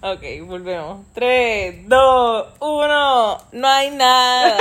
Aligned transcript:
Ok, 0.00 0.22
volvemos. 0.46 1.04
3, 1.14 1.88
2, 1.88 2.46
1. 2.60 3.38
No 3.50 3.68
hay 3.68 3.90
nada. 3.90 4.56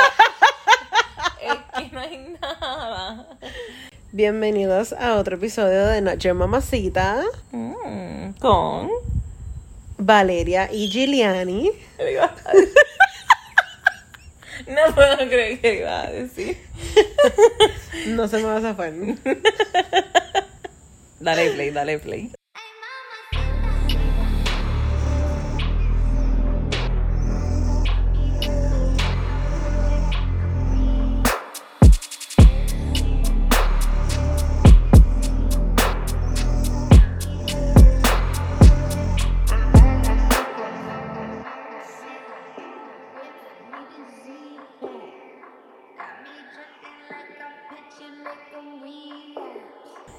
es 1.43 1.57
que 1.77 1.91
no 1.93 1.99
hay 1.99 2.35
nada. 2.41 3.27
Bienvenidos 4.11 4.93
a 4.93 5.15
otro 5.15 5.35
episodio 5.35 5.85
de 5.85 6.01
Noche 6.01 6.33
Mamacita. 6.33 7.23
Mm, 7.51 8.31
con. 8.39 8.89
Valeria 9.99 10.71
y 10.73 10.89
Giuliani. 10.89 11.71
No 14.65 14.95
puedo 14.95 15.17
creer 15.17 15.61
que 15.61 15.79
iba 15.79 16.01
a 16.01 16.11
decir. 16.11 16.57
No 18.07 18.27
se 18.27 18.37
me 18.37 18.43
va 18.43 18.57
a 18.57 18.61
zafar. 18.61 18.93
Dale 21.19 21.51
play, 21.51 21.71
dale 21.71 21.99
play. 21.99 22.36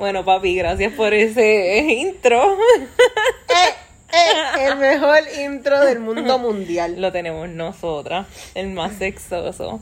Bueno, 0.09 0.25
papi, 0.25 0.57
gracias 0.57 0.95
por 0.95 1.13
ese 1.13 1.81
intro. 2.01 2.55
Eh, 2.55 3.69
eh, 4.11 4.67
el 4.69 4.79
mejor 4.79 5.19
intro 5.39 5.85
del 5.85 6.01
mundo 6.01 6.39
mundial. 6.39 6.99
Lo 6.99 7.13
tenemos 7.13 7.47
nosotras, 7.51 8.27
el 8.55 8.69
más 8.69 8.95
sexoso. 8.95 9.81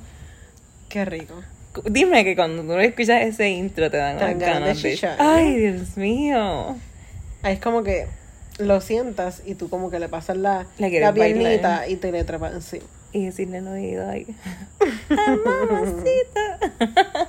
Qué 0.88 1.04
rico. 1.04 1.44
Dime 1.84 2.24
que 2.24 2.34
cuando 2.34 2.64
tú 2.64 2.76
escuchas 2.80 3.22
ese 3.22 3.50
intro 3.50 3.88
te 3.88 3.98
dan, 3.98 4.18
Te 4.18 4.24
dan 4.24 4.38
ganas 4.40 4.82
de 4.82 4.90
chichar. 4.90 5.14
Ay, 5.20 5.54
Dios 5.54 5.96
mío. 5.96 6.76
Ahí 7.42 7.54
es 7.54 7.60
como 7.60 7.84
que 7.84 8.08
lo 8.58 8.80
sientas 8.80 9.44
y 9.46 9.54
tú 9.54 9.68
como 9.68 9.92
que 9.92 10.00
le 10.00 10.08
pasas 10.08 10.36
la, 10.36 10.66
la 10.78 11.14
piernita 11.14 11.68
bailar. 11.68 11.88
y 11.88 11.94
te 11.94 12.10
le 12.10 12.24
trepas 12.24 12.52
encima. 12.52 12.86
Y 13.12 13.26
decirle 13.26 13.58
en 13.58 13.68
el 13.68 13.72
oído, 13.74 14.10
ay, 14.10 14.26
ay, 14.80 15.38
mamacita. 15.70 16.58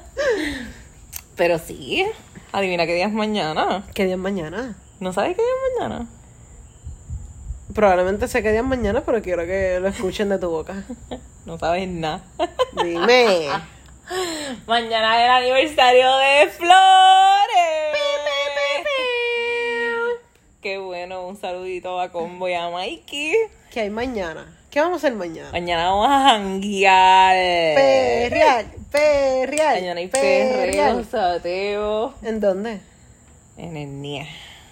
Pero 1.38 1.59
sí, 1.59 2.03
adivina 2.52 2.86
qué 2.86 2.95
día 2.95 3.08
es 3.08 3.14
mañana. 3.14 3.84
¿Qué 3.94 4.06
día 4.06 4.14
es 4.16 4.20
mañana? 4.20 4.76
¿No 5.00 5.14
sabes 5.14 5.36
qué 5.36 5.42
día 5.42 5.52
es 5.52 5.80
mañana? 5.80 6.08
Probablemente 7.73 8.28
sé 8.28 8.42
qué 8.42 8.52
día 8.52 8.62
es 8.62 8.66
mañana, 8.66 9.03
pero 9.06 9.22
quiero 9.22 9.45
que 9.45 9.80
lo 9.80 9.88
escuchen 9.88 10.30
de 10.30 10.40
tu 10.40 10.50
boca. 10.50 10.84
No 11.45 11.58
sabes 11.58 11.88
nada. 11.88 12.25
Dime. 12.84 13.48
Mañana 14.68 15.18
es 15.18 15.23
el 15.23 15.30
aniversario 15.30 16.18
de 16.18 16.50
Flores. 16.50 17.88
Qué 20.62 20.78
bueno, 20.78 21.25
un 21.25 21.38
saludito 21.38 22.02
a 22.02 22.12
Combo 22.12 22.50
y 22.50 22.53
a 22.53 22.70
Mikey. 22.70 23.34
¿Qué 23.72 23.80
hay 23.80 23.90
mañana? 23.90 24.58
¿Qué 24.78 24.81
vamos 24.81 25.03
a 25.03 25.08
hacer 25.08 25.17
mañana? 25.17 25.50
Mañana 25.52 25.89
vamos 25.89 26.08
a 26.08 26.20
janguear. 26.20 27.33
Perreal, 27.75 28.66
perreal. 28.92 29.75
Mañana 29.81 30.00
hay 30.02 30.08
perreo, 30.08 31.03
sateo. 31.03 32.14
¿En 32.22 32.39
dónde? 32.39 32.80
En 33.58 33.75
el 33.75 34.00
NIE. 34.00 34.30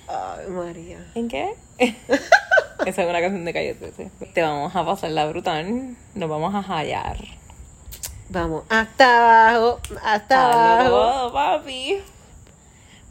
Ay, 0.08 0.48
María. 0.50 1.04
¿En 1.16 1.28
qué? 1.28 1.56
Esa 1.80 3.02
es 3.02 3.10
una 3.10 3.20
canción 3.20 3.46
de 3.46 3.54
Calle 3.54 3.74
13. 3.74 4.12
Te 4.32 4.44
vamos 4.44 4.76
a 4.76 4.86
pasar 4.86 5.10
la 5.10 5.26
brutal. 5.26 5.96
Nos 6.14 6.30
vamos 6.30 6.54
a 6.54 6.62
hallar. 6.62 7.18
Vamos, 8.30 8.64
hasta 8.70 9.48
abajo, 9.50 9.80
hasta 10.04 10.82
Hazlo 10.82 11.02
abajo. 11.02 11.34
papi. 11.34 11.98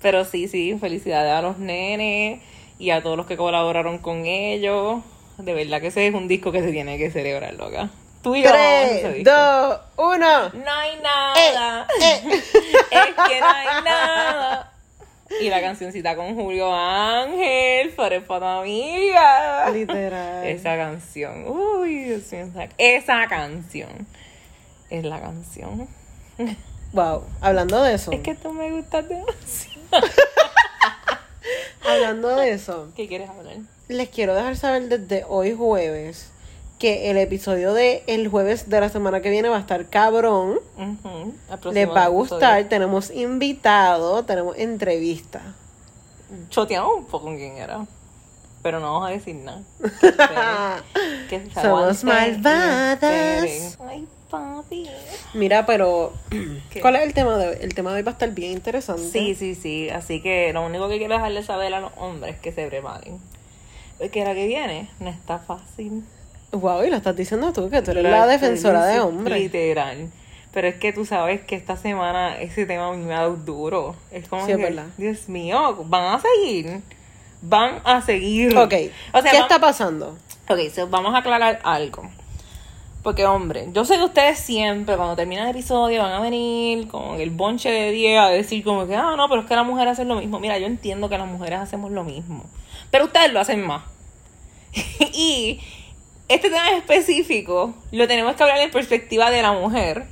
Pero 0.00 0.24
sí, 0.24 0.46
sí, 0.46 0.78
felicidades 0.78 1.32
a 1.32 1.42
los 1.42 1.58
nenes 1.58 2.40
y 2.78 2.90
a 2.90 3.02
todos 3.02 3.16
los 3.16 3.26
que 3.26 3.36
colaboraron 3.36 3.98
con 3.98 4.26
ellos. 4.26 5.02
De 5.38 5.52
verdad 5.54 5.80
que 5.80 5.88
ese 5.88 6.06
es 6.06 6.14
un 6.14 6.28
disco 6.28 6.52
que 6.52 6.60
se 6.62 6.70
tiene 6.70 6.96
que 6.98 7.10
celebrar, 7.10 7.54
loca. 7.54 7.88
Tú 8.22 8.34
y 8.36 8.42
yo 8.42 8.50
Tres, 8.50 9.24
dos, 9.24 9.80
uno. 9.96 10.48
No 10.50 10.70
hay 10.72 10.98
nada. 11.02 11.86
Eh, 12.00 12.20
es 12.90 13.06
que 13.28 13.40
no 13.40 13.46
hay 13.46 13.82
nada. 13.84 14.72
Y 15.40 15.48
la 15.48 15.60
cancioncita 15.60 16.14
con 16.16 16.34
Julio 16.34 16.72
Ángel, 16.74 17.92
tu 17.94 18.44
amiga. 18.44 19.68
Literal. 19.70 20.46
Esa 20.46 20.76
canción. 20.76 21.44
Uy, 21.48 22.04
Dios 22.04 22.32
mío. 22.32 22.46
esa- 22.46 22.68
Esa 22.78 23.26
canción. 23.28 24.06
Es 24.90 25.04
la 25.04 25.20
canción. 25.20 25.88
Wow, 26.92 27.24
hablando 27.40 27.82
de 27.82 27.94
eso. 27.94 28.12
Es 28.12 28.20
que 28.20 28.34
tú 28.34 28.52
me 28.52 28.70
gustas 28.70 29.08
demasiado. 29.08 29.80
Hablando 31.86 32.36
de 32.36 32.52
eso, 32.52 32.90
¿Qué 32.96 33.06
quieres 33.08 33.28
hablar? 33.28 33.56
Les 33.88 34.08
quiero 34.08 34.34
dejar 34.34 34.56
saber 34.56 34.88
desde 34.88 35.24
hoy 35.28 35.54
jueves 35.54 36.30
que 36.78 37.10
el 37.10 37.16
episodio 37.18 37.72
de 37.72 38.02
el 38.06 38.28
jueves 38.28 38.68
de 38.68 38.80
la 38.80 38.88
semana 38.88 39.20
que 39.20 39.30
viene 39.30 39.48
va 39.48 39.56
a 39.58 39.60
estar 39.60 39.86
cabrón. 39.86 40.58
Próximo 40.76 41.72
Les 41.72 41.88
va 41.88 41.92
a 41.92 42.06
episodio. 42.06 42.10
gustar. 42.10 42.64
Tenemos 42.64 43.10
invitado, 43.10 44.24
tenemos 44.24 44.56
entrevista. 44.58 45.40
Choteamos 46.50 46.96
un 46.98 47.04
poco 47.06 47.26
con 47.26 47.36
quién 47.36 47.56
era. 47.58 47.86
Pero 48.62 48.80
no 48.80 48.94
vamos 48.94 49.08
a 49.08 49.12
decir 49.12 49.36
nada. 49.36 49.62
Que 50.00 50.06
esperen, 50.08 51.48
que 51.48 51.50
se 51.54 51.60
Somos 51.60 52.02
malvadas. 52.02 53.78
Ay, 53.86 54.08
papi. 54.30 54.88
Mira, 55.34 55.66
pero 55.66 56.12
¿Qué? 56.70 56.80
¿cuál 56.80 56.96
es 56.96 57.02
el 57.02 57.12
tema 57.14 57.36
de 57.36 57.48
hoy? 57.48 57.56
El 57.60 57.74
tema 57.74 57.90
de 57.90 57.96
hoy 57.96 58.02
va 58.02 58.12
a 58.12 58.14
estar 58.14 58.30
bien 58.30 58.52
interesante. 58.52 59.02
Sí, 59.06 59.34
sí, 59.34 59.54
sí. 59.54 59.90
Así 59.90 60.22
que 60.22 60.52
lo 60.54 60.64
único 60.64 60.88
que 60.88 60.96
quiero 60.98 61.14
dejarle 61.14 61.42
saber 61.42 61.74
a 61.74 61.80
los 61.80 61.92
hombres 61.98 62.36
es 62.36 62.40
que 62.40 62.52
se 62.52 62.66
preparen. 62.66 63.20
Porque 63.98 64.24
la 64.24 64.34
que 64.34 64.46
viene 64.46 64.90
no 65.00 65.10
está 65.10 65.38
fácil. 65.38 66.04
Wow, 66.52 66.84
y 66.84 66.90
lo 66.90 66.96
estás 66.96 67.16
diciendo 67.16 67.52
tú, 67.52 67.68
que 67.68 67.82
tú 67.82 67.90
eres 67.90 68.04
Lo 68.04 68.10
la 68.10 68.26
defensora 68.26 68.86
de 68.86 69.00
hombres. 69.00 69.40
Literal. 69.40 70.10
Pero 70.52 70.68
es 70.68 70.76
que 70.76 70.92
tú 70.92 71.04
sabes 71.04 71.40
que 71.40 71.56
esta 71.56 71.76
semana 71.76 72.38
ese 72.38 72.64
tema 72.64 72.88
a 72.88 72.92
mí 72.92 73.04
me 73.04 73.14
ha 73.14 73.22
dado 73.22 73.36
duro. 73.36 73.96
Es 74.12 74.28
como 74.28 74.46
Sí, 74.46 74.52
es 74.52 74.56
que, 74.58 74.62
verdad. 74.62 74.86
Dios 74.96 75.28
mío, 75.28 75.84
van 75.86 76.14
a 76.14 76.20
seguir. 76.20 76.80
Van 77.42 77.80
a 77.84 78.00
seguir. 78.00 78.56
Ok, 78.56 78.72
O 79.12 79.20
sea, 79.20 79.32
¿qué 79.32 79.38
está 79.38 79.58
pasando? 79.58 80.16
Ok, 80.48 80.58
so 80.72 80.86
vamos 80.86 81.14
a 81.14 81.18
aclarar 81.18 81.58
algo. 81.64 82.08
Porque, 83.02 83.26
hombre, 83.26 83.68
yo 83.72 83.84
sé 83.84 83.96
que 83.98 84.04
ustedes 84.04 84.38
siempre, 84.38 84.96
cuando 84.96 85.14
termina 85.16 85.42
el 85.42 85.50
episodio, 85.50 86.02
van 86.02 86.12
a 86.12 86.20
venir 86.20 86.88
con 86.88 87.20
el 87.20 87.30
bonche 87.30 87.70
de 87.70 87.90
10 87.90 88.18
a 88.18 88.28
decir 88.28 88.64
como 88.64 88.86
que, 88.86 88.96
ah, 88.96 89.14
no, 89.16 89.28
pero 89.28 89.42
es 89.42 89.46
que 89.46 89.56
las 89.56 89.66
mujeres 89.66 89.92
hacen 89.92 90.08
lo 90.08 90.14
mismo. 90.14 90.40
Mira, 90.40 90.56
yo 90.58 90.66
entiendo 90.66 91.10
que 91.10 91.18
las 91.18 91.26
mujeres 91.26 91.58
hacemos 91.58 91.90
lo 91.90 92.02
mismo. 92.02 92.44
Pero 92.94 93.06
ustedes 93.06 93.32
lo 93.32 93.40
hacen 93.40 93.66
más. 93.66 93.82
y 95.12 95.58
este 96.28 96.48
tema 96.48 96.70
específico 96.76 97.74
lo 97.90 98.06
tenemos 98.06 98.36
que 98.36 98.42
hablar 98.44 98.58
en 98.60 98.70
perspectiva 98.70 99.32
de 99.32 99.42
la 99.42 99.50
mujer. 99.50 100.06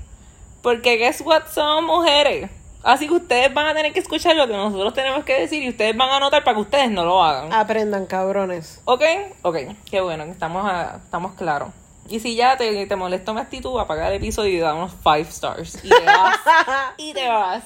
Porque, 0.63 0.97
guess 0.97 1.21
what? 1.21 1.45
Son 1.55 1.85
mujeres. 1.85 2.51
Así 2.83 3.07
que 3.07 3.15
ustedes 3.15 3.55
van 3.55 3.69
a 3.69 3.75
tener 3.75 3.93
que 3.93 4.01
escuchar 4.01 4.35
lo 4.35 4.49
que 4.49 4.55
nosotros 4.55 4.95
tenemos 4.95 5.23
que 5.23 5.39
decir 5.39 5.63
y 5.63 5.69
ustedes 5.69 5.97
van 5.97 6.09
a 6.11 6.17
anotar 6.17 6.43
para 6.43 6.57
que 6.57 6.63
ustedes 6.63 6.91
no 6.91 7.05
lo 7.05 7.23
hagan. 7.23 7.53
Aprendan, 7.53 8.07
cabrones. 8.07 8.81
¿Ok? 8.85 9.05
Ok, 9.43 9.59
qué 9.89 10.01
bueno, 10.01 10.25
estamos, 10.25 10.69
a- 10.69 10.99
estamos 11.05 11.35
claros. 11.35 11.69
Y 12.09 12.19
si 12.19 12.35
ya 12.35 12.57
te, 12.57 12.85
te 12.85 12.97
molestó 12.97 13.33
mi 13.33 13.43
actitud, 13.43 13.79
apaga 13.79 14.09
el 14.09 14.15
episodio 14.15 14.55
y 14.57 14.59
da 14.59 14.75
unos 14.75 14.91
5 15.05 15.15
stars. 15.31 15.85
Y 15.85 15.89
te 15.89 16.05
vas. 16.05 16.37
y 16.97 17.13
te 17.15 17.29
vas. 17.29 17.63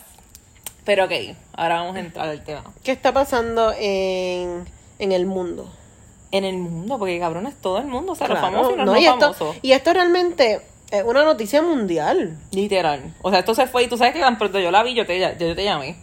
Pero 0.84 1.06
ok, 1.06 1.12
ahora 1.54 1.77
vamos 1.77 1.97
a 1.97 2.00
entrar 2.00 2.28
al 2.28 2.44
tema. 2.44 2.65
¿Qué 2.84 2.93
está 2.93 3.15
pasando 3.15 3.72
en, 3.78 4.75
en 4.98 5.12
el 5.12 5.26
mundo? 5.26 5.68
En 6.32 6.44
el 6.44 6.56
mundo, 6.58 6.98
porque 6.98 7.18
cabrón 7.20 7.46
es 7.46 7.54
todo 7.56 7.78
el 7.78 7.86
mundo, 7.86 8.12
o 8.12 8.14
sea, 8.14 8.28
los 8.28 8.38
Claro, 8.38 8.53
famosos 8.53 8.72
y 8.74 8.76
los 8.76 8.86
no, 8.86 8.92
no, 8.92 8.98
y, 8.98 9.06
esto, 9.06 9.54
y 9.62 9.72
esto 9.72 9.92
realmente 9.92 10.60
es 10.91 11.03
una 11.04 11.24
noticia 11.24 11.62
mundial. 11.62 12.36
Literal. 12.50 13.15
O 13.22 13.30
sea, 13.30 13.38
esto 13.41 13.54
se 13.54 13.66
fue 13.66 13.84
y 13.84 13.88
tú 13.88 13.97
sabes 13.97 14.12
que 14.12 14.21
tan 14.21 14.36
pronto 14.38 14.59
yo 14.59 14.71
la 14.71 14.82
vi, 14.82 14.94
yo 14.94 15.06
te, 15.06 15.18
yo 15.18 15.54
te 15.54 15.65
llamé. 15.65 15.97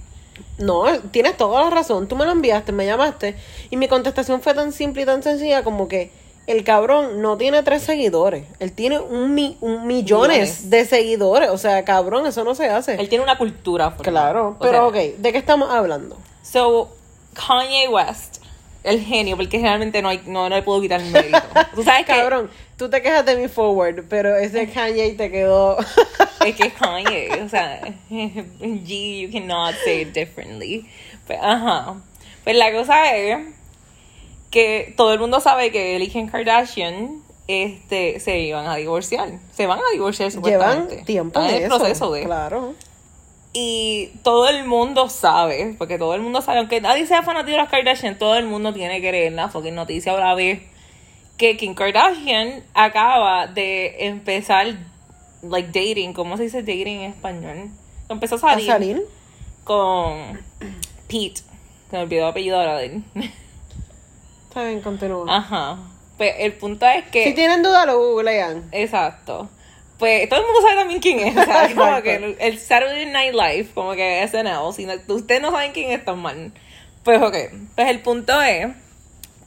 No, 0.58 0.86
tienes 1.12 1.36
toda 1.38 1.64
la 1.64 1.70
razón. 1.70 2.08
Tú 2.08 2.16
me 2.16 2.26
lo 2.26 2.32
enviaste, 2.32 2.72
me 2.72 2.86
llamaste. 2.86 3.36
Y 3.70 3.78
mi 3.78 3.88
contestación 3.88 4.42
fue 4.42 4.54
tan 4.54 4.72
simple 4.72 5.02
y 5.04 5.06
tan 5.06 5.22
sencilla 5.24 5.64
como 5.64 5.88
que 5.88 6.12
el 6.48 6.64
cabrón 6.64 7.22
no 7.22 7.38
tiene 7.38 7.62
tres 7.64 7.84
seguidores. 7.84 8.46
Él 8.60 8.72
tiene 8.72 9.00
un, 9.00 9.34
mi- 9.34 9.58
un 9.62 9.88
millones, 9.88 10.38
Millones. 10.38 10.70
de 10.70 10.86
seguidores. 10.86 11.50
O 11.50 11.58
sea, 11.58 11.84
cabrón, 11.86 12.26
eso 12.28 12.44
no 12.44 12.56
se 12.56 12.70
hace. 12.70 12.96
Él 12.96 13.10
tiene 13.10 13.24
una 13.24 13.38
cultura. 13.38 13.96
Claro, 14.02 14.58
pero 14.60 14.72
sea, 14.72 14.86
ok, 15.12 15.18
¿de 15.18 15.32
qué 15.32 15.38
estamos 15.38 15.70
hablando? 15.72 16.18
So, 16.44 16.90
Kanye 17.34 17.88
West, 17.88 18.43
el 18.84 19.02
genio, 19.02 19.38
porque 19.38 19.60
realmente 19.60 20.02
no, 20.02 20.10
hay, 20.10 20.22
no, 20.26 20.50
no 20.50 20.56
le 20.56 20.62
puedo 20.62 20.82
quitar 20.82 21.02
el 21.02 21.12
mérito. 21.12 21.42
Tú 21.76 21.84
sabes 21.84 22.06
que 22.06 22.14
Cabrón, 22.14 22.50
tú 22.78 22.90
te 22.90 23.02
quejas 23.02 23.26
de 23.26 23.36
mi 23.38 23.48
forward, 23.48 24.06
pero 24.10 24.36
ese 24.36 24.70
Kanye 24.70 25.14
te 25.14 25.32
quedó. 25.32 25.78
es 26.46 26.56
que 26.56 26.68
es 26.68 26.74
Kanye, 26.74 27.42
o 27.44 27.50
sea, 27.50 27.82
G, 28.10 29.22
you 29.22 29.32
cannot 29.32 29.74
say 29.86 30.02
it 30.02 30.14
differently. 30.14 30.86
Pues, 31.26 31.40
ajá. 31.42 31.96
Pues 32.44 32.56
la 32.58 32.72
cosa 32.74 33.16
es 33.16 33.38
que 34.52 34.94
todo 34.98 35.14
el 35.14 35.20
mundo 35.20 35.40
sabe 35.40 35.72
que 35.72 35.96
él 35.96 36.04
y 36.04 36.10
Kim 36.10 36.28
Kardashian 36.28 37.24
este, 37.48 38.20
se 38.20 38.40
iban 38.40 38.68
a 38.68 38.76
divorciar. 38.76 39.30
Se 39.54 39.66
van 39.66 39.80
a 39.80 39.92
divorciar 39.92 40.32
supuestamente. 40.32 40.92
Llevan 40.92 41.06
tiempo 41.06 41.42
en 41.42 41.50
el 41.50 41.64
eso. 41.64 41.78
proceso 41.78 42.12
de. 42.12 42.24
Claro. 42.24 42.74
Y 43.56 44.08
todo 44.24 44.50
el 44.50 44.66
mundo 44.66 45.10
sabe, 45.10 45.76
porque 45.78 46.00
todo 46.00 46.16
el 46.16 46.22
mundo 46.22 46.42
sabe, 46.42 46.58
aunque 46.58 46.82
nadie 46.82 47.06
sea 47.06 47.22
fanático 47.22 47.52
de 47.52 47.58
las 47.58 47.70
Kardashian, 47.70 48.18
todo 48.18 48.36
el 48.36 48.48
mundo 48.48 48.74
tiene 48.74 49.00
que 49.00 49.12
leer 49.12 49.34
la 49.34 49.48
fucking 49.48 49.76
noticia 49.76 50.12
ahora 50.12 50.34
vez 50.34 50.64
que 51.38 51.56
Kim 51.56 51.76
Kardashian 51.76 52.64
acaba 52.74 53.46
de 53.46 54.08
empezar, 54.08 54.76
like, 55.44 55.68
dating, 55.68 56.14
¿cómo 56.14 56.36
se 56.38 56.44
dice 56.44 56.62
dating 56.62 57.02
en 57.02 57.12
español? 57.12 57.70
Empezó 58.10 58.36
a 58.36 58.38
¿A 58.38 58.42
salir, 58.42 58.68
salir? 58.68 59.02
con 59.64 60.40
Pete, 61.08 61.42
se 61.92 61.98
me 61.98 62.04
olvidó 62.04 62.24
el 62.24 62.30
apellido 62.30 62.60
ahora 62.60 62.78
de 62.78 62.86
él. 62.88 63.04
Está 64.50 64.64
bien, 64.64 64.82
continúa. 64.82 65.26
Ajá. 65.30 65.78
Pues 66.18 66.34
el 66.40 66.54
punto 66.54 66.86
es 66.88 67.06
que... 67.10 67.24
Si 67.24 67.34
tienen 67.34 67.62
duda, 67.64 67.86
lo 67.86 67.98
googlean. 67.98 68.68
Exacto. 68.72 69.50
Pues 70.04 70.28
todo 70.30 70.40
el 70.42 70.46
mundo 70.46 70.62
sabe 70.62 70.76
también 70.76 71.00
quién 71.00 71.20
es. 71.20 71.38
O 71.38 71.44
sea, 71.46 71.66
es 71.66 71.76
como 71.76 72.02
que 72.02 72.16
el, 72.16 72.36
el 72.40 72.60
Saturday 72.60 73.06
Night 73.06 73.34
Live, 73.34 73.70
como 73.74 73.94
que 73.94 74.28
SNL. 74.28 74.74
Si 74.76 74.86
no, 74.86 74.94
ustedes 75.16 75.42
no 75.42 75.52
saben 75.52 75.72
quién 75.72 75.92
es 75.92 76.04
tan 76.04 76.20
mal. 76.20 76.52
Pues 77.04 77.22
ok. 77.22 77.36
Pues 77.76 77.88
el 77.90 78.00
punto 78.02 78.42
es 78.42 78.68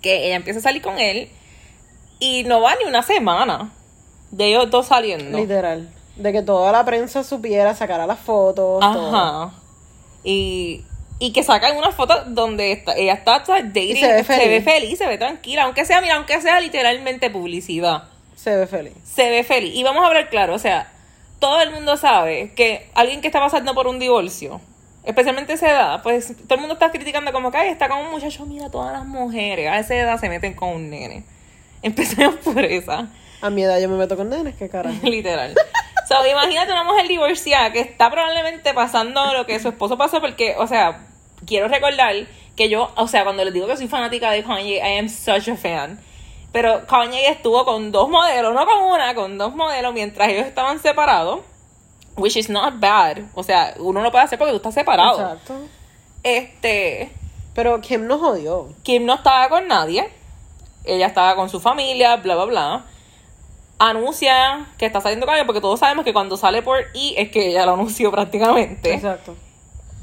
que 0.02 0.26
ella 0.26 0.36
empieza 0.36 0.60
a 0.60 0.62
salir 0.62 0.80
con 0.82 0.98
él 0.98 1.28
y 2.18 2.44
no 2.44 2.60
va 2.60 2.74
ni 2.76 2.84
una 2.88 3.02
semana 3.02 3.72
de 4.30 4.46
ellos 4.46 4.70
dos 4.70 4.86
saliendo. 4.86 5.36
Literal. 5.38 5.88
De 6.16 6.32
que 6.32 6.40
toda 6.42 6.72
la 6.72 6.84
prensa 6.84 7.22
supiera, 7.24 7.74
sacara 7.74 8.06
las 8.06 8.18
fotos. 8.20 8.80
todo. 8.80 9.14
Ajá. 9.16 9.52
Y, 10.24 10.84
y 11.18 11.32
que 11.32 11.42
sacan 11.42 11.76
una 11.76 11.92
foto 11.92 12.24
donde 12.28 12.72
está- 12.72 12.96
ella 12.96 13.12
está 13.14 13.44
sea, 13.44 13.56
dating. 13.62 13.96
Y 13.96 14.00
se 14.00 14.12
ve 14.12 14.24
feliz. 14.24 14.64
feliz, 14.64 14.98
se 14.98 15.06
ve 15.06 15.18
tranquila. 15.18 15.64
Aunque 15.64 15.84
sea, 15.84 16.00
mira, 16.00 16.16
aunque 16.16 16.40
sea 16.40 16.60
literalmente 16.60 17.30
publicidad. 17.30 18.04
Se 18.46 18.54
ve 18.54 18.68
feliz. 18.68 18.92
se 19.02 19.28
ve 19.28 19.42
feliz. 19.42 19.74
Y 19.74 19.82
vamos 19.82 20.04
a 20.04 20.06
hablar 20.06 20.30
claro, 20.30 20.54
o 20.54 20.58
sea, 20.60 20.92
todo 21.40 21.60
el 21.62 21.72
mundo 21.72 21.96
sabe 21.96 22.52
que 22.54 22.88
alguien 22.94 23.20
que 23.20 23.26
está 23.26 23.40
pasando 23.40 23.74
por 23.74 23.88
un 23.88 23.98
divorcio, 23.98 24.60
especialmente 25.02 25.50
a 25.50 25.54
esa 25.56 25.68
edad, 25.68 26.02
pues 26.04 26.28
todo 26.46 26.54
el 26.54 26.60
mundo 26.60 26.74
está 26.74 26.92
criticando 26.92 27.32
como 27.32 27.50
que, 27.50 27.58
ay, 27.58 27.70
está 27.70 27.88
con 27.88 27.98
un 27.98 28.12
muchacho, 28.12 28.46
mira, 28.46 28.70
todas 28.70 28.92
las 28.92 29.04
mujeres 29.04 29.68
a 29.68 29.80
esa 29.80 29.96
edad 29.96 30.20
se 30.20 30.28
meten 30.28 30.54
con 30.54 30.68
un 30.68 30.90
nene. 30.90 31.24
Empecemos 31.82 32.36
por 32.36 32.64
esa, 32.64 33.08
A 33.40 33.50
mi 33.50 33.64
edad 33.64 33.80
yo 33.80 33.88
me 33.88 33.96
meto 33.96 34.16
con 34.16 34.28
nenes, 34.28 34.54
qué 34.54 34.68
carajo. 34.68 34.96
literal. 35.02 35.52
So, 36.06 36.24
imagínate 36.24 36.70
una 36.70 36.84
mujer 36.84 37.08
divorciada 37.08 37.72
que 37.72 37.80
está 37.80 38.12
probablemente 38.12 38.72
pasando 38.74 39.34
lo 39.34 39.44
que 39.44 39.58
su 39.58 39.70
esposo 39.70 39.98
pasó, 39.98 40.20
porque, 40.20 40.54
o 40.56 40.68
sea, 40.68 41.04
quiero 41.44 41.66
recordar 41.66 42.14
que 42.54 42.68
yo, 42.68 42.92
o 42.94 43.08
sea, 43.08 43.24
cuando 43.24 43.44
les 43.44 43.52
digo 43.52 43.66
que 43.66 43.76
soy 43.76 43.88
fanática 43.88 44.30
de 44.30 44.44
Kanye, 44.44 44.76
I 44.76 44.98
am 44.98 45.08
such 45.08 45.48
a 45.48 45.56
fan. 45.56 45.98
Pero 46.56 46.86
Kanye 46.86 47.28
estuvo 47.28 47.66
con 47.66 47.92
dos 47.92 48.08
modelos, 48.08 48.54
no 48.54 48.64
con 48.64 48.82
una, 48.84 49.14
con 49.14 49.36
dos 49.36 49.54
modelos 49.54 49.92
mientras 49.92 50.30
ellos 50.30 50.46
estaban 50.46 50.78
separados. 50.78 51.40
Which 52.16 52.34
is 52.34 52.48
not 52.48 52.80
bad. 52.80 53.18
O 53.34 53.42
sea, 53.42 53.74
uno 53.78 54.00
lo 54.00 54.10
puede 54.10 54.24
hacer 54.24 54.38
porque 54.38 54.52
tú 54.52 54.56
estás 54.56 54.72
separado. 54.72 55.20
Exacto. 55.20 55.54
Este. 56.22 57.12
Pero 57.54 57.78
Kim 57.82 58.06
nos 58.06 58.20
jodió. 58.20 58.70
Kim 58.82 59.04
no 59.04 59.16
estaba 59.16 59.50
con 59.50 59.68
nadie. 59.68 60.08
Ella 60.86 61.08
estaba 61.08 61.36
con 61.36 61.50
su 61.50 61.60
familia, 61.60 62.16
bla, 62.16 62.36
bla, 62.36 62.44
bla. 62.46 62.86
Anuncia 63.78 64.66
que 64.78 64.86
está 64.86 65.02
saliendo 65.02 65.28
alguien 65.28 65.46
porque 65.46 65.60
todos 65.60 65.78
sabemos 65.78 66.06
que 66.06 66.14
cuando 66.14 66.38
sale 66.38 66.62
por 66.62 66.86
I 66.94 67.16
es 67.18 67.30
que 67.30 67.48
ella 67.48 67.66
lo 67.66 67.74
anunció 67.74 68.10
prácticamente. 68.12 68.94
Exacto. 68.94 69.36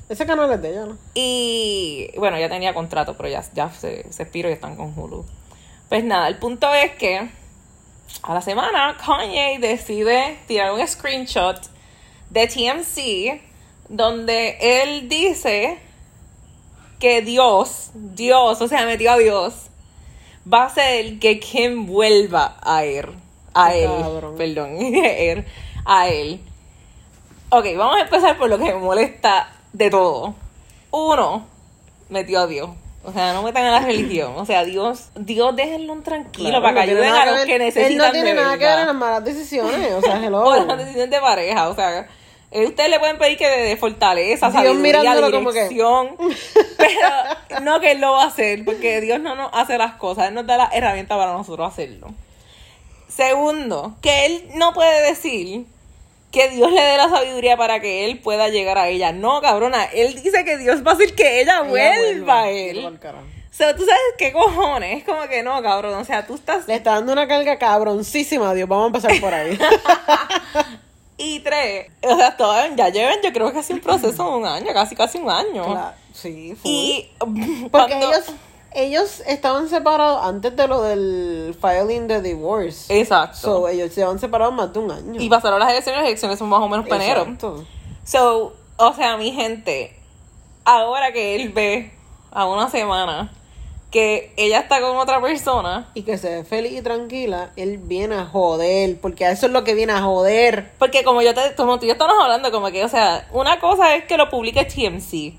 Ese 0.07 0.27
canal 0.27 0.51
es 0.51 0.61
de 0.61 0.69
ella, 0.69 0.85
¿no? 0.85 0.99
Y 1.15 2.11
bueno, 2.19 2.37
ya 2.37 2.47
tenía 2.47 2.75
contrato, 2.75 3.17
pero 3.17 3.27
ya, 3.27 3.43
ya 3.55 3.71
se, 3.71 4.05
se 4.13 4.21
expiró 4.21 4.49
y 4.49 4.53
están 4.53 4.75
con 4.75 4.93
Hulu. 4.95 5.25
Pues 5.93 6.03
nada, 6.03 6.27
el 6.27 6.39
punto 6.39 6.73
es 6.73 6.95
que 6.95 7.29
a 8.23 8.33
la 8.33 8.41
semana 8.41 8.97
Kanye 8.97 9.59
decide 9.59 10.39
tirar 10.47 10.71
un 10.73 10.87
screenshot 10.87 11.61
de 12.31 12.47
TMC 12.47 13.39
donde 13.89 14.57
él 14.59 15.07
dice 15.07 15.77
que 16.99 17.21
Dios, 17.21 17.91
Dios, 17.93 18.59
o 18.59 18.67
sea, 18.67 18.87
metió 18.87 19.11
a 19.11 19.17
Dios, 19.19 19.67
va 20.51 20.65
a 20.65 20.69
ser 20.71 21.19
que 21.19 21.39
Kim 21.39 21.85
vuelva 21.85 22.57
a 22.63 22.85
él, 22.85 23.09
a 23.53 23.75
él, 23.75 23.91
cabrón. 24.01 24.35
perdón, 24.35 24.77
él, 24.79 25.45
a 25.85 26.09
él. 26.09 26.41
Ok, 27.51 27.67
vamos 27.77 27.97
a 27.97 28.01
empezar 28.01 28.35
por 28.39 28.49
lo 28.49 28.57
que 28.57 28.73
me 28.73 28.79
molesta 28.79 29.47
de 29.73 29.91
todo. 29.91 30.33
Uno, 30.89 31.45
metió 32.09 32.39
a 32.39 32.47
Dios. 32.47 32.71
O 33.05 33.11
sea, 33.11 33.33
no 33.33 33.43
metan 33.43 33.65
a 33.65 33.71
la 33.71 33.79
religión. 33.81 34.33
O 34.37 34.45
sea, 34.45 34.63
Dios, 34.63 35.09
Dios 35.15 35.55
déjenlo 35.55 36.01
tranquilo 36.01 36.49
Claro, 36.49 36.63
para 36.63 36.85
que 36.85 36.93
no 36.93 37.01
ayuden 37.01 37.13
a 37.13 37.25
los 37.31 37.45
que 37.45 37.59
necesitan 37.59 37.91
Él 37.91 37.97
no 37.97 38.11
tiene 38.11 38.33
nada 38.33 38.57
que 38.57 38.65
ver 38.65 38.79
en 38.79 38.85
las 38.87 38.95
malas 38.95 39.23
decisiones. 39.25 39.91
O 39.93 40.01
sea, 40.01 40.17
hello. 40.25 40.41
O 40.43 40.65
las 40.65 40.77
decisiones 40.77 41.09
de 41.09 41.19
pareja. 41.19 41.69
O 41.69 41.75
sea, 41.75 42.07
eh, 42.51 42.65
ustedes 42.65 42.89
le 42.89 42.99
pueden 42.99 43.17
pedir 43.17 43.37
que 43.37 43.49
de, 43.49 43.61
de 43.63 43.77
fortaleza, 43.77 44.49
Dios 44.49 44.63
sabiduría, 44.63 44.81
mirándolo 45.01 45.31
como 45.31 45.51
que- 45.51 45.67
dirección. 45.67 46.15
Pero 46.77 47.61
no 47.61 47.79
que 47.81 47.91
él 47.91 47.99
lo 47.99 48.11
va 48.13 48.23
a 48.23 48.27
hacer, 48.27 48.63
porque 48.63 49.01
Dios 49.01 49.19
no 49.19 49.35
nos 49.35 49.49
hace 49.53 49.77
las 49.77 49.95
cosas. 49.95 50.29
Él 50.29 50.35
nos 50.35 50.45
da 50.47 50.55
la 50.55 50.69
herramienta 50.71 51.17
para 51.17 51.33
nosotros 51.33 51.67
hacerlo. 51.67 52.07
Segundo, 53.09 53.95
que 54.01 54.25
él 54.25 54.49
no 54.55 54.73
puede 54.73 55.01
decir 55.09 55.65
que 56.33 56.49
Dios 56.49 56.71
le 56.71 56.81
dé 56.81 56.97
la 56.97 57.07
sabiduría 57.09 57.55
para 57.55 57.79
que 57.79 58.05
él 58.05 58.19
pueda 58.19 58.49
llegar 58.49 58.77
a 58.77 58.89
ella. 58.89 59.13
No, 59.13 59.39
cabrona. 59.39 59.85
Él 59.85 60.21
dice 60.21 60.43
que 60.43 60.57
Dios 60.57 60.85
va 60.85 60.91
a 60.91 60.93
hacer 60.95 61.13
que 61.15 61.41
ella, 61.41 61.59
Ella 61.59 61.69
vuelva 61.69 62.41
a 62.41 62.49
él. 62.49 62.85
O 62.85 63.55
sea, 63.55 63.75
tú 63.75 63.85
sabes 63.85 64.01
qué 64.17 64.33
cojones. 64.33 64.97
Es 64.97 65.03
como 65.03 65.21
que 65.29 65.43
no, 65.43 65.61
cabrón. 65.61 65.93
O 65.93 66.03
sea, 66.03 66.25
tú 66.25 66.33
estás. 66.33 66.67
Le 66.67 66.73
está 66.73 66.93
dando 66.93 67.13
una 67.13 67.27
carga 67.27 67.59
cabroncísima 67.59 68.49
a 68.49 68.53
Dios. 68.55 68.67
Vamos 68.67 68.85
a 68.85 68.87
empezar 68.87 69.21
por 69.21 69.33
ahí. 69.33 69.57
Y 71.15 71.39
tres. 71.41 71.87
O 72.01 72.17
sea, 72.17 72.35
todavía 72.35 72.75
ya 72.75 72.89
llevan, 72.89 73.19
yo 73.23 73.31
creo 73.31 73.47
que 73.47 73.53
casi 73.53 73.71
un 73.73 73.79
proceso 73.79 74.23
de 74.31 74.35
un 74.37 74.45
año, 74.47 74.73
casi 74.73 74.95
casi 74.95 75.19
un 75.19 75.29
año. 75.29 75.63
Claro, 75.63 75.93
sí, 76.11 76.55
full. 76.55 76.69
Y. 76.71 77.11
Porque 77.19 77.69
cuando- 77.69 78.11
ellos, 78.11 78.31
ellos 78.75 79.21
estaban 79.27 79.69
separados 79.69 80.21
antes 80.23 80.55
de 80.55 80.67
lo 80.67 80.81
del 80.81 81.55
filing 81.59 82.07
de 82.07 82.21
divorce. 82.21 82.99
Exacto. 82.99 83.37
So, 83.37 83.67
ellos 83.67 83.93
se 83.93 84.03
han 84.03 84.19
separado 84.19 84.51
más 84.51 84.73
de 84.73 84.79
un 84.79 84.91
año. 84.91 85.21
y 85.21 85.29
pasaron 85.29 85.59
las 85.59 85.71
elecciones, 85.71 86.01
las 86.01 86.07
elecciones 86.07 86.39
son 86.39 86.49
más 86.49 86.61
o 86.61 86.67
menos 86.67 86.87
para 86.87 87.03
enero. 87.03 87.37
So, 88.03 88.53
o 88.77 88.93
sea, 88.93 89.17
mi 89.17 89.31
gente, 89.31 89.97
ahora 90.65 91.11
que 91.11 91.35
él 91.35 91.49
ve 91.49 91.93
a 92.31 92.45
una 92.45 92.69
semana 92.69 93.31
que 93.93 94.33
ella 94.37 94.61
está 94.61 94.81
con 94.81 94.97
otra 94.97 95.21
persona, 95.21 95.91
Y 95.93 96.01
que 96.01 96.17
se 96.17 96.37
ve 96.37 96.43
feliz 96.43 96.79
y 96.79 96.81
tranquila, 96.81 97.51
él 97.55 97.77
viene 97.77 98.15
a 98.15 98.25
joder, 98.25 98.99
porque 98.99 99.29
eso 99.29 99.45
es 99.45 99.51
lo 99.51 99.63
que 99.63 99.75
viene 99.75 99.93
a 99.93 100.01
joder. 100.01 100.71
porque 100.79 101.03
como 101.03 101.21
yo 101.21 101.35
te, 101.35 101.53
como 101.55 101.77
tú 101.77 101.85
y 101.85 101.89
yo 101.89 101.93
estamos 101.93 102.15
hablando, 102.19 102.51
como 102.51 102.71
que, 102.71 102.83
o 102.83 102.89
sea, 102.89 103.27
una 103.31 103.59
cosa 103.59 103.95
es 103.95 104.05
que 104.05 104.17
lo 104.17 104.31
publique 104.31 104.65
TMC, 104.65 105.37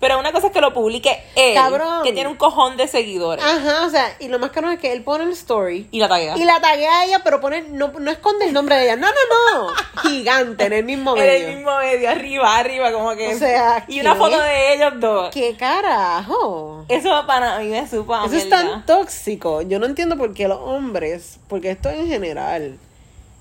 pero 0.00 0.18
una 0.18 0.32
cosa 0.32 0.48
es 0.48 0.52
que 0.52 0.60
lo 0.60 0.74
publique 0.74 1.22
él, 1.36 1.54
Cabrón. 1.54 2.02
que 2.02 2.12
tiene 2.12 2.28
un 2.28 2.36
cojón 2.36 2.76
de 2.76 2.88
seguidores, 2.88 3.42
Ajá, 3.44 3.86
o 3.86 3.90
sea, 3.90 4.14
y 4.20 4.28
lo 4.28 4.38
más 4.38 4.50
caro 4.50 4.70
es 4.70 4.78
que 4.78 4.92
él 4.92 5.02
pone 5.02 5.24
el 5.24 5.30
story 5.30 5.88
y 5.90 5.98
la 6.00 6.08
taguea. 6.08 6.36
y 6.36 6.44
la 6.44 6.60
taguea 6.60 7.00
a 7.00 7.04
ella, 7.06 7.20
pero 7.24 7.40
pone, 7.40 7.62
no, 7.70 7.92
no 7.98 8.10
esconde 8.10 8.44
el 8.46 8.52
nombre 8.52 8.76
de 8.76 8.84
ella. 8.84 8.96
No, 8.96 9.06
no, 9.08 9.62
no. 9.66 9.72
Gigante, 10.02 10.66
en 10.66 10.72
el 10.74 10.84
mismo 10.84 11.16
En 11.16 11.22
medio. 11.22 11.48
el 11.48 11.56
mismo 11.56 11.76
medio, 11.78 12.10
arriba, 12.10 12.56
arriba, 12.56 12.92
como 12.92 13.14
que. 13.14 13.34
O 13.34 13.38
sea, 13.38 13.84
y 13.88 14.00
una 14.00 14.14
foto 14.14 14.38
de 14.38 14.74
ellos 14.74 14.92
dos. 15.00 15.30
¿Qué 15.32 15.56
carajo? 15.56 16.84
Eso 16.88 17.24
para 17.26 17.58
mí 17.60 17.68
me 17.68 17.88
supa. 17.88 18.22
a 18.22 18.26
Eso 18.26 18.36
es 18.36 18.48
tan 18.50 18.84
tóxico. 18.86 19.62
Yo 19.62 19.78
no 19.78 19.86
entiendo 19.86 20.16
por 20.18 20.34
qué 20.34 20.48
los 20.48 20.58
hombres, 20.60 21.38
porque 21.48 21.70
esto 21.70 21.88
en 21.88 22.06
general, 22.08 22.78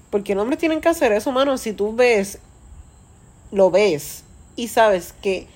porque 0.10 0.36
los 0.36 0.44
hombres 0.44 0.60
tienen 0.60 0.80
que 0.82 0.90
hacer 0.90 1.12
eso, 1.12 1.32
mano. 1.32 1.58
Si 1.58 1.74
tú 1.74 1.94
ves, 1.96 2.40
lo 3.52 3.70
ves 3.72 4.24
y 4.56 4.68
sabes 4.68 5.14
que 5.22 5.48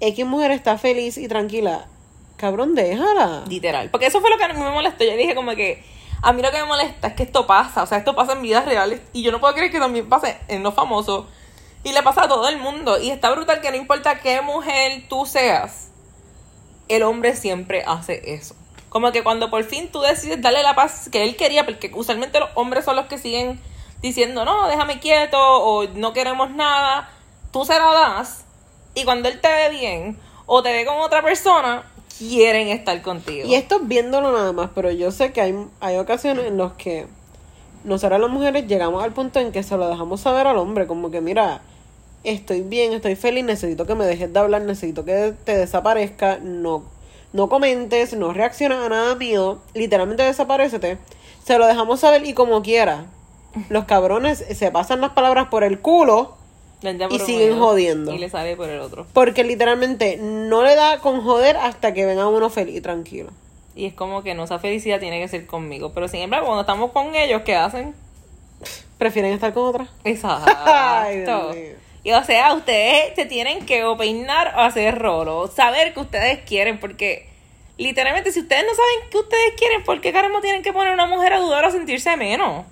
X 0.00 0.26
mujer 0.26 0.50
está 0.50 0.78
feliz 0.78 1.18
y 1.18 1.28
tranquila, 1.28 1.86
cabrón, 2.36 2.74
déjala. 2.74 3.44
Literal. 3.46 3.90
Porque 3.90 4.06
eso 4.06 4.20
fue 4.20 4.30
lo 4.30 4.38
que 4.38 4.44
a 4.44 4.48
mí 4.48 4.58
me 4.58 4.70
molestó. 4.70 5.04
Yo 5.04 5.16
dije 5.16 5.34
como 5.34 5.54
que. 5.54 5.84
A 6.22 6.32
mí 6.32 6.42
lo 6.42 6.50
que 6.50 6.58
me 6.58 6.64
molesta 6.64 7.08
es 7.08 7.14
que 7.14 7.22
esto 7.22 7.46
pasa. 7.46 7.82
O 7.82 7.86
sea, 7.86 7.98
esto 7.98 8.14
pasa 8.14 8.32
en 8.32 8.42
vidas 8.42 8.64
reales. 8.64 9.00
Y 9.12 9.22
yo 9.22 9.30
no 9.32 9.40
puedo 9.40 9.54
creer 9.54 9.70
que 9.70 9.78
también 9.78 10.08
pase 10.08 10.38
en 10.48 10.62
los 10.62 10.74
famosos. 10.74 11.26
Y 11.84 11.92
le 11.92 12.02
pasa 12.02 12.24
a 12.24 12.28
todo 12.28 12.48
el 12.48 12.58
mundo. 12.58 12.98
Y 12.98 13.10
está 13.10 13.30
brutal 13.30 13.60
que 13.60 13.70
no 13.70 13.76
importa 13.76 14.20
qué 14.20 14.40
mujer 14.40 15.04
tú 15.08 15.24
seas. 15.26 15.90
El 16.88 17.02
hombre 17.02 17.36
siempre 17.36 17.84
hace 17.86 18.34
eso. 18.34 18.54
Como 18.88 19.12
que 19.12 19.22
cuando 19.22 19.50
por 19.50 19.62
fin 19.64 19.90
tú 19.92 20.00
decides 20.00 20.42
darle 20.42 20.62
la 20.62 20.74
paz 20.74 21.08
que 21.10 21.22
él 21.22 21.36
quería, 21.36 21.64
porque 21.64 21.90
usualmente 21.94 22.40
los 22.40 22.50
hombres 22.54 22.84
son 22.84 22.96
los 22.96 23.06
que 23.06 23.18
siguen 23.18 23.60
diciendo, 24.02 24.44
no, 24.44 24.66
déjame 24.66 24.98
quieto 24.98 25.38
o 25.38 25.86
no 25.86 26.12
queremos 26.12 26.50
nada, 26.50 27.08
tú 27.52 27.64
se 27.64 27.78
la 27.78 27.92
das 27.92 28.44
y 28.94 29.04
cuando 29.04 29.28
él 29.28 29.40
te 29.40 29.48
ve 29.48 29.70
bien 29.70 30.18
o 30.46 30.62
te 30.62 30.72
ve 30.72 30.84
con 30.84 30.98
otra 30.98 31.22
persona, 31.22 31.84
quieren 32.18 32.68
estar 32.68 33.00
contigo. 33.02 33.46
Y 33.46 33.54
esto 33.54 33.76
es 33.76 33.88
viéndolo 33.88 34.32
nada 34.32 34.52
más, 34.52 34.70
pero 34.74 34.90
yo 34.90 35.10
sé 35.10 35.32
que 35.32 35.40
hay, 35.40 35.54
hay 35.80 35.96
ocasiones 35.96 36.46
en 36.46 36.58
las 36.58 36.72
que 36.72 37.06
nosotras 37.84 38.20
las 38.20 38.30
mujeres 38.30 38.66
llegamos 38.66 39.02
al 39.02 39.12
punto 39.12 39.40
en 39.40 39.52
que 39.52 39.62
se 39.62 39.76
lo 39.76 39.88
dejamos 39.88 40.20
saber 40.20 40.46
al 40.46 40.58
hombre, 40.58 40.86
como 40.86 41.10
que 41.10 41.20
mira, 41.20 41.62
estoy 42.24 42.60
bien, 42.60 42.92
estoy 42.92 43.16
feliz, 43.16 43.44
necesito 43.44 43.86
que 43.86 43.94
me 43.94 44.04
dejes 44.04 44.32
de 44.32 44.38
hablar, 44.38 44.62
necesito 44.62 45.04
que 45.04 45.34
te 45.44 45.56
desaparezca, 45.56 46.38
no, 46.42 46.84
no 47.32 47.48
comentes, 47.48 48.14
no 48.14 48.32
reacciones 48.32 48.78
a 48.78 48.88
nada 48.88 49.14
mío, 49.14 49.60
literalmente 49.74 50.22
desaparecete. 50.22 50.98
Se 51.44 51.58
lo 51.58 51.66
dejamos 51.66 52.00
saber 52.00 52.26
y 52.26 52.34
como 52.34 52.62
quiera. 52.62 53.06
Los 53.68 53.84
cabrones 53.84 54.38
se 54.38 54.70
pasan 54.70 55.00
las 55.00 55.10
palabras 55.10 55.48
por 55.48 55.64
el 55.64 55.80
culo 55.80 56.36
Y 56.82 56.88
un 56.88 57.20
siguen 57.20 57.52
oído 57.52 57.60
jodiendo. 57.60 58.12
Y 58.14 58.18
le 58.18 58.28
sale 58.28 58.56
por 58.56 58.68
el 58.68 58.80
otro. 58.80 59.06
porque 59.12 59.44
literalmente 59.44 60.16
no 60.16 60.62
le 60.62 60.74
da 60.74 60.98
con 60.98 61.22
joder 61.22 61.56
hasta 61.56 61.92
que 61.92 62.06
venga 62.06 62.26
uno 62.28 62.50
feliz 62.50 62.76
y 62.76 62.80
tranquilo. 62.80 63.30
Y 63.76 63.86
es 63.86 63.94
como 63.94 64.22
que 64.22 64.34
no, 64.34 64.44
esa 64.44 64.58
felicidad 64.58 64.98
tiene 64.98 65.20
que 65.20 65.28
ser 65.28 65.46
conmigo. 65.46 65.92
Pero 65.92 66.08
sin 66.08 66.20
embargo, 66.20 66.46
cuando 66.46 66.62
estamos 66.62 66.90
con 66.92 67.14
ellos, 67.14 67.42
¿qué 67.42 67.54
hacen? 67.54 67.94
¿Prefieren 68.98 69.32
estar 69.32 69.52
con 69.52 69.64
otra? 69.64 69.88
Exacto. 70.04 70.50
Ay, 70.66 71.20
Dios 71.20 71.54
mío. 71.54 71.90
Y 72.02 72.12
o 72.12 72.24
sea, 72.24 72.54
ustedes 72.54 73.14
se 73.14 73.26
tienen 73.26 73.66
que 73.66 73.84
o 73.84 73.96
peinar 73.96 74.54
o 74.56 74.60
hacer 74.60 74.98
rolo. 74.98 75.48
Saber 75.48 75.92
que 75.92 76.00
ustedes 76.00 76.40
quieren, 76.46 76.80
porque 76.80 77.28
literalmente, 77.76 78.32
si 78.32 78.40
ustedes 78.40 78.64
no 78.64 78.74
saben 78.74 79.10
que 79.10 79.18
ustedes 79.18 79.52
quieren, 79.56 79.84
¿por 79.84 80.00
qué 80.00 80.12
caramba 80.12 80.40
tienen 80.40 80.62
que 80.62 80.72
poner 80.72 80.92
a 80.92 80.94
una 80.94 81.06
mujer 81.06 81.34
a 81.34 81.40
dudar 81.40 81.64
o 81.64 81.68
a 81.68 81.70
sentirse 81.70 82.16
menos? 82.16 82.64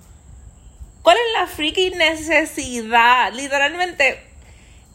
¿Cuál 1.09 1.17
es 1.25 1.33
la 1.41 1.47
freaking 1.47 1.97
necesidad? 1.97 3.33
Literalmente, 3.33 4.19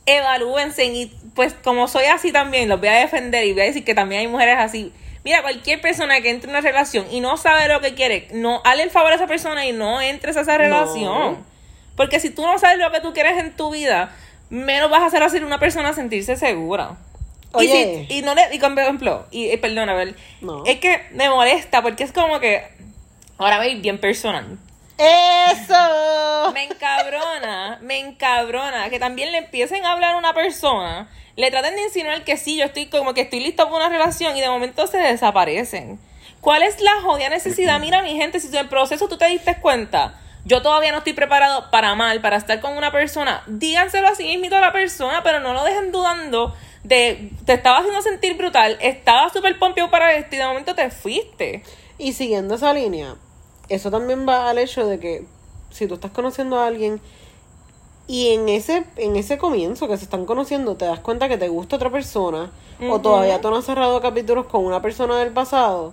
evalúense 0.06 0.84
y 0.84 1.12
pues 1.34 1.54
como 1.54 1.88
soy 1.88 2.04
así 2.04 2.30
también, 2.30 2.68
los 2.68 2.78
voy 2.78 2.88
a 2.88 2.92
defender 3.00 3.44
y 3.44 3.52
voy 3.52 3.62
a 3.62 3.64
decir 3.64 3.84
que 3.84 3.96
también 3.96 4.20
hay 4.20 4.28
mujeres 4.28 4.54
así. 4.60 4.92
Mira, 5.24 5.42
cualquier 5.42 5.80
persona 5.80 6.20
que 6.20 6.30
entre 6.30 6.48
en 6.48 6.56
una 6.56 6.60
relación 6.60 7.04
y 7.10 7.18
no 7.18 7.36
sabe 7.36 7.66
lo 7.66 7.80
que 7.80 7.94
quiere, 7.94 8.28
no, 8.32 8.60
hazle 8.64 8.84
el 8.84 8.90
favor 8.90 9.10
a 9.10 9.16
esa 9.16 9.26
persona 9.26 9.66
y 9.66 9.72
no 9.72 10.00
entres 10.00 10.36
a 10.36 10.42
esa 10.42 10.56
relación. 10.56 11.44
Porque 11.96 12.20
si 12.20 12.30
tú 12.30 12.42
no 12.42 12.60
sabes 12.60 12.78
lo 12.78 12.92
que 12.92 13.00
tú 13.00 13.12
quieres 13.12 13.36
en 13.36 13.56
tu 13.56 13.72
vida, 13.72 14.14
menos 14.50 14.90
vas 14.90 15.02
a 15.02 15.06
hacer 15.06 15.20
hacer 15.24 15.42
a 15.42 15.46
una 15.46 15.58
persona 15.58 15.94
sentirse 15.94 16.36
segura. 16.36 16.96
Y, 17.54 17.56
Oye. 17.56 18.06
si- 18.08 18.18
y 18.18 18.22
no 18.22 18.36
le, 18.36 18.54
y 18.54 18.60
con 18.60 18.78
ejemplo, 18.78 19.26
y, 19.32 19.50
y 19.50 19.56
perdona, 19.56 19.90
a 19.90 19.96
ver, 19.96 20.14
No. 20.40 20.64
es 20.64 20.78
que 20.78 21.00
me 21.10 21.28
molesta 21.28 21.82
porque 21.82 22.04
es 22.04 22.12
como 22.12 22.38
que, 22.38 22.62
ahora 23.36 23.66
ir 23.66 23.80
bien 23.80 23.98
personal. 23.98 24.58
¡Eso! 24.96 26.52
Me 26.52 26.64
encabrona, 26.64 27.78
me 27.82 27.98
encabrona 27.98 28.88
que 28.90 29.00
también 29.00 29.32
le 29.32 29.38
empiecen 29.38 29.84
a 29.84 29.92
hablar 29.92 30.14
a 30.14 30.18
una 30.18 30.34
persona, 30.34 31.08
le 31.36 31.50
traten 31.50 31.74
de 31.74 31.82
insinuar 31.82 32.22
que 32.24 32.36
sí, 32.36 32.56
yo 32.56 32.64
estoy 32.64 32.86
como 32.86 33.12
que 33.12 33.22
estoy 33.22 33.40
listo 33.40 33.64
para 33.64 33.86
una 33.86 33.88
relación 33.88 34.36
y 34.36 34.40
de 34.40 34.48
momento 34.48 34.86
se 34.86 34.98
desaparecen. 34.98 35.98
¿Cuál 36.40 36.62
es 36.62 36.80
la 36.80 37.00
jodida 37.02 37.28
necesidad? 37.28 37.80
Mira, 37.80 38.02
mi 38.02 38.16
gente, 38.16 38.38
si 38.38 38.48
en 38.48 38.54
el 38.54 38.68
proceso 38.68 39.08
tú 39.08 39.16
te 39.16 39.26
diste 39.26 39.56
cuenta, 39.56 40.20
yo 40.44 40.62
todavía 40.62 40.92
no 40.92 40.98
estoy 40.98 41.14
preparado 41.14 41.70
para 41.70 41.94
mal, 41.94 42.20
para 42.20 42.36
estar 42.36 42.60
con 42.60 42.76
una 42.76 42.92
persona, 42.92 43.42
díganselo 43.46 44.06
así 44.06 44.24
mismito 44.24 44.56
a 44.56 44.60
la 44.60 44.72
persona, 44.72 45.22
pero 45.24 45.40
no 45.40 45.54
lo 45.54 45.64
dejen 45.64 45.90
dudando 45.90 46.54
de, 46.84 47.30
te 47.46 47.54
estaba 47.54 47.78
haciendo 47.78 48.02
sentir 48.02 48.36
brutal, 48.36 48.76
estaba 48.80 49.30
súper 49.30 49.58
pompeo 49.58 49.90
para 49.90 50.14
esto 50.14 50.36
y 50.36 50.38
de 50.38 50.46
momento 50.46 50.74
te 50.74 50.90
fuiste. 50.90 51.62
Y 51.96 52.12
siguiendo 52.12 52.56
esa 52.56 52.72
línea, 52.74 53.16
eso 53.68 53.90
también 53.90 54.26
va 54.28 54.48
al 54.50 54.58
hecho 54.58 54.86
de 54.86 54.98
que 55.00 55.26
si 55.70 55.86
tú 55.86 55.94
estás 55.94 56.10
conociendo 56.12 56.58
a 56.58 56.66
alguien 56.66 57.00
y 58.06 58.28
en 58.34 58.48
ese, 58.48 58.84
en 58.96 59.16
ese 59.16 59.38
comienzo 59.38 59.88
que 59.88 59.96
se 59.96 60.04
están 60.04 60.26
conociendo 60.26 60.76
te 60.76 60.84
das 60.84 61.00
cuenta 61.00 61.28
que 61.28 61.38
te 61.38 61.48
gusta 61.48 61.76
otra 61.76 61.90
persona 61.90 62.50
o 62.90 63.00
todavía 63.00 63.40
tú 63.40 63.50
no 63.50 63.56
has 63.56 63.64
cerrado 63.64 64.00
capítulos 64.00 64.46
con 64.46 64.64
una 64.64 64.82
persona 64.82 65.16
del 65.18 65.30
pasado, 65.32 65.92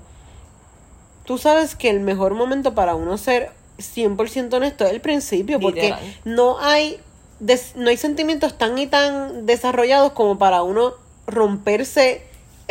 tú 1.25 1.37
sabes 1.37 1.75
que 1.75 1.89
el 1.89 1.99
mejor 2.01 2.33
momento 2.33 2.73
para 2.75 2.95
uno 2.95 3.17
ser 3.17 3.51
100% 3.77 4.53
honesto 4.57 4.85
es 4.85 4.91
el 4.91 5.01
principio 5.01 5.59
porque 5.59 5.83
Literal. 5.83 6.15
no 6.25 6.59
hay 6.59 6.99
des- 7.39 7.75
no 7.75 7.89
hay 7.89 7.97
sentimientos 7.97 8.57
tan 8.57 8.77
y 8.77 8.87
tan 8.87 9.45
desarrollados 9.45 10.11
como 10.11 10.37
para 10.37 10.63
uno 10.63 10.93
romperse 11.27 12.23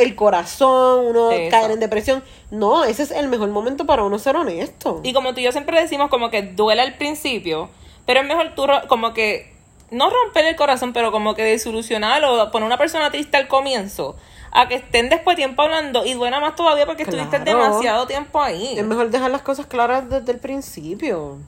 el 0.03 0.15
corazón, 0.15 1.07
uno 1.07 1.31
Eso. 1.31 1.51
caer 1.51 1.71
en 1.71 1.81
depresión. 1.81 2.23
No, 2.51 2.85
ese 2.85 3.03
es 3.03 3.11
el 3.11 3.29
mejor 3.29 3.49
momento 3.51 3.87
para 3.87 4.03
uno 4.03 4.19
ser 4.19 4.37
honesto. 4.37 5.01
Y 5.03 5.13
como 5.13 5.35
tú 5.35 5.41
y 5.41 5.45
yo 5.45 5.53
siempre 5.53 5.81
decimos, 5.81 6.11
como 6.11 6.31
que 6.31 6.43
duele 6.43 6.83
al 6.83 6.95
principio, 6.95 7.71
pero 8.07 8.21
es 8.21 8.27
mejor 8.27 8.55
tú 8.55 8.67
como 8.89 9.13
que 9.13 9.55
no 9.91 10.11
romper 10.11 10.47
el 10.47 10.57
corazón, 10.57 10.93
pero 10.93 11.13
como 11.13 11.35
que 11.35 11.43
desilusionar 11.43 12.25
o 12.25 12.51
poner 12.51 12.67
una 12.67 12.79
persona 12.79 13.11
triste 13.11 13.37
al 13.37 13.49
comienzo, 13.49 14.17
a 14.53 14.69
que 14.69 14.77
estén 14.77 15.09
después 15.09 15.37
tiempo 15.37 15.63
hablando 15.63 16.05
y 16.05 16.15
duela 16.15 16.41
más 16.41 16.57
todavía 16.57 16.87
porque 16.87 17.03
estuviste 17.03 17.39
demasiado 17.41 18.07
tiempo 18.07 18.41
ahí. 18.41 18.75
Es 18.77 18.85
mejor 18.85 19.11
dejar 19.11 19.31
las 19.31 19.43
cosas 19.43 19.67
claras 19.67 20.09
desde 20.09 20.33
el 20.33 20.39
principio. 20.39 21.39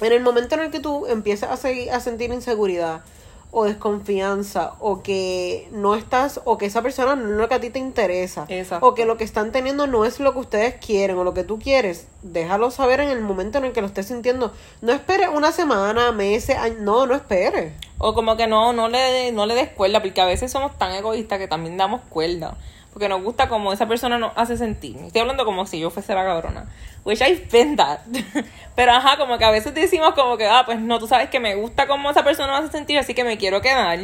En 0.00 0.12
el 0.12 0.20
momento 0.20 0.54
en 0.54 0.62
el 0.62 0.70
que 0.70 0.80
tú 0.80 1.06
empiezas 1.06 1.50
a, 1.50 1.56
seguir, 1.56 1.90
a 1.90 2.00
sentir 2.00 2.32
inseguridad 2.32 3.02
o 3.50 3.64
desconfianza 3.64 4.74
o 4.80 5.02
que 5.02 5.68
no 5.72 5.94
estás 5.94 6.40
o 6.44 6.58
que 6.58 6.66
esa 6.66 6.82
persona 6.82 7.16
no 7.16 7.30
es 7.30 7.36
lo 7.36 7.48
que 7.48 7.54
a 7.54 7.60
ti 7.60 7.70
te 7.70 7.78
interesa 7.78 8.44
Exacto. 8.48 8.86
o 8.86 8.94
que 8.94 9.04
lo 9.04 9.16
que 9.16 9.24
están 9.24 9.52
teniendo 9.52 9.86
no 9.86 10.04
es 10.04 10.20
lo 10.20 10.32
que 10.32 10.38
ustedes 10.40 10.74
quieren 10.74 11.16
o 11.16 11.24
lo 11.24 11.34
que 11.34 11.44
tú 11.44 11.58
quieres, 11.58 12.06
déjalo 12.22 12.70
saber 12.70 13.00
en 13.00 13.08
el 13.08 13.20
momento 13.20 13.58
en 13.58 13.64
el 13.64 13.72
que 13.72 13.80
lo 13.80 13.86
estés 13.86 14.06
sintiendo. 14.06 14.52
No 14.82 14.92
esperes 14.92 15.28
una 15.32 15.52
semana, 15.52 16.12
meses, 16.12 16.56
años, 16.56 16.80
no, 16.80 17.06
no 17.06 17.14
esperes. 17.14 17.72
O 17.98 18.14
como 18.14 18.36
que 18.36 18.46
no, 18.46 18.72
no 18.72 18.88
le, 18.88 19.32
no 19.32 19.46
le 19.46 19.54
des 19.54 19.70
cuerda, 19.70 20.00
porque 20.00 20.20
a 20.20 20.26
veces 20.26 20.52
somos 20.52 20.78
tan 20.78 20.92
egoístas 20.92 21.38
que 21.38 21.48
también 21.48 21.76
damos 21.76 22.02
cuerda. 22.08 22.56
Porque 22.98 23.08
nos 23.08 23.22
gusta 23.22 23.48
como 23.48 23.72
esa 23.72 23.86
persona 23.86 24.18
nos 24.18 24.32
hace 24.34 24.56
sentir. 24.56 24.96
Estoy 24.96 25.20
hablando 25.20 25.44
como 25.44 25.64
si 25.66 25.78
yo 25.78 25.88
fuese 25.88 26.16
la 26.16 26.24
cabrona. 26.24 26.66
Which 27.04 27.20
I've 27.20 27.48
been 27.48 27.76
that. 27.76 28.00
Pero 28.74 28.90
ajá, 28.90 29.16
como 29.16 29.38
que 29.38 29.44
a 29.44 29.52
veces 29.52 29.72
decimos 29.72 30.14
como 30.14 30.36
que, 30.36 30.48
ah, 30.48 30.64
pues 30.66 30.80
no, 30.80 30.98
tú 30.98 31.06
sabes 31.06 31.30
que 31.30 31.38
me 31.38 31.54
gusta 31.54 31.86
cómo 31.86 32.10
esa 32.10 32.24
persona 32.24 32.58
me 32.58 32.58
hace 32.58 32.72
sentir, 32.72 32.98
así 32.98 33.14
que 33.14 33.22
me 33.22 33.38
quiero 33.38 33.60
quedar. 33.60 34.00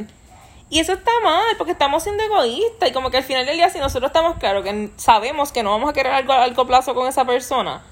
Y 0.70 0.78
eso 0.78 0.92
está 0.92 1.10
mal, 1.24 1.42
porque 1.58 1.72
estamos 1.72 2.04
siendo 2.04 2.22
egoístas. 2.22 2.88
Y 2.88 2.92
como 2.92 3.10
que 3.10 3.16
al 3.16 3.24
final 3.24 3.44
del 3.44 3.56
día, 3.56 3.68
si 3.68 3.80
nosotros 3.80 4.10
estamos 4.10 4.38
claros 4.38 4.62
que 4.62 4.90
sabemos 4.94 5.50
que 5.50 5.64
no 5.64 5.72
vamos 5.72 5.90
a 5.90 5.92
querer 5.92 6.12
algo 6.12 6.32
a 6.32 6.38
largo 6.46 6.64
plazo 6.64 6.94
con 6.94 7.08
esa 7.08 7.24
persona, 7.24 7.82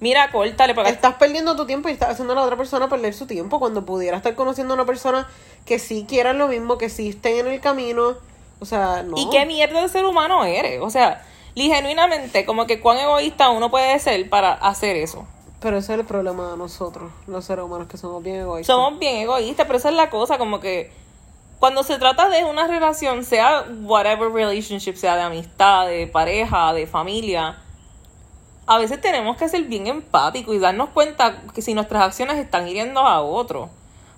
mira, 0.00 0.32
córtale, 0.32 0.74
porque 0.74 0.90
Estás 0.90 1.14
perdiendo 1.14 1.54
tu 1.54 1.66
tiempo 1.66 1.88
y 1.88 1.92
estás 1.92 2.10
haciendo 2.10 2.32
a 2.32 2.36
la 2.36 2.42
otra 2.42 2.56
persona 2.56 2.88
perder 2.88 3.14
su 3.14 3.28
tiempo 3.28 3.60
cuando 3.60 3.86
pudiera 3.86 4.16
estar 4.16 4.34
conociendo 4.34 4.74
a 4.74 4.78
una 4.78 4.86
persona 4.86 5.28
que 5.64 5.78
sí 5.78 6.04
quiera 6.08 6.32
lo 6.32 6.48
mismo, 6.48 6.78
que 6.78 6.88
sí 6.88 7.10
estén 7.10 7.46
en 7.46 7.52
el 7.52 7.60
camino. 7.60 8.16
O 8.60 8.64
sea, 8.64 9.02
no. 9.02 9.16
¿Y 9.16 9.28
qué 9.30 9.46
mierda 9.46 9.80
de 9.80 9.88
ser 9.88 10.04
humano 10.04 10.44
eres? 10.44 10.80
O 10.82 10.90
sea, 10.90 11.24
li- 11.54 11.70
genuinamente, 11.70 12.44
como 12.44 12.66
que 12.66 12.80
cuán 12.80 12.98
egoísta 12.98 13.50
uno 13.50 13.70
puede 13.70 13.98
ser 13.98 14.28
para 14.28 14.52
hacer 14.52 14.96
eso. 14.96 15.26
Pero 15.60 15.78
ese 15.78 15.92
es 15.94 15.98
el 16.00 16.04
problema 16.06 16.52
de 16.52 16.56
nosotros, 16.56 17.10
los 17.26 17.44
seres 17.44 17.64
humanos, 17.64 17.88
que 17.88 17.96
somos 17.96 18.22
bien 18.22 18.36
egoístas. 18.36 18.74
Somos 18.74 18.98
bien 18.98 19.16
egoístas, 19.16 19.66
pero 19.66 19.78
esa 19.78 19.88
es 19.88 19.96
la 19.96 20.08
cosa, 20.10 20.38
como 20.38 20.60
que 20.60 20.92
cuando 21.58 21.82
se 21.82 21.98
trata 21.98 22.28
de 22.28 22.44
una 22.44 22.68
relación, 22.68 23.24
sea 23.24 23.64
whatever 23.82 24.30
relationship, 24.30 24.94
sea 24.94 25.16
de 25.16 25.22
amistad, 25.22 25.88
de 25.88 26.06
pareja, 26.06 26.72
de 26.72 26.86
familia, 26.86 27.58
a 28.66 28.78
veces 28.78 29.00
tenemos 29.00 29.36
que 29.36 29.48
ser 29.48 29.62
bien 29.64 29.86
empáticos 29.88 30.54
y 30.54 30.58
darnos 30.60 30.90
cuenta 30.90 31.42
que 31.54 31.62
si 31.62 31.74
nuestras 31.74 32.02
acciones 32.04 32.36
están 32.38 32.68
hiriendo 32.68 33.00
a 33.00 33.20
otro. 33.22 33.70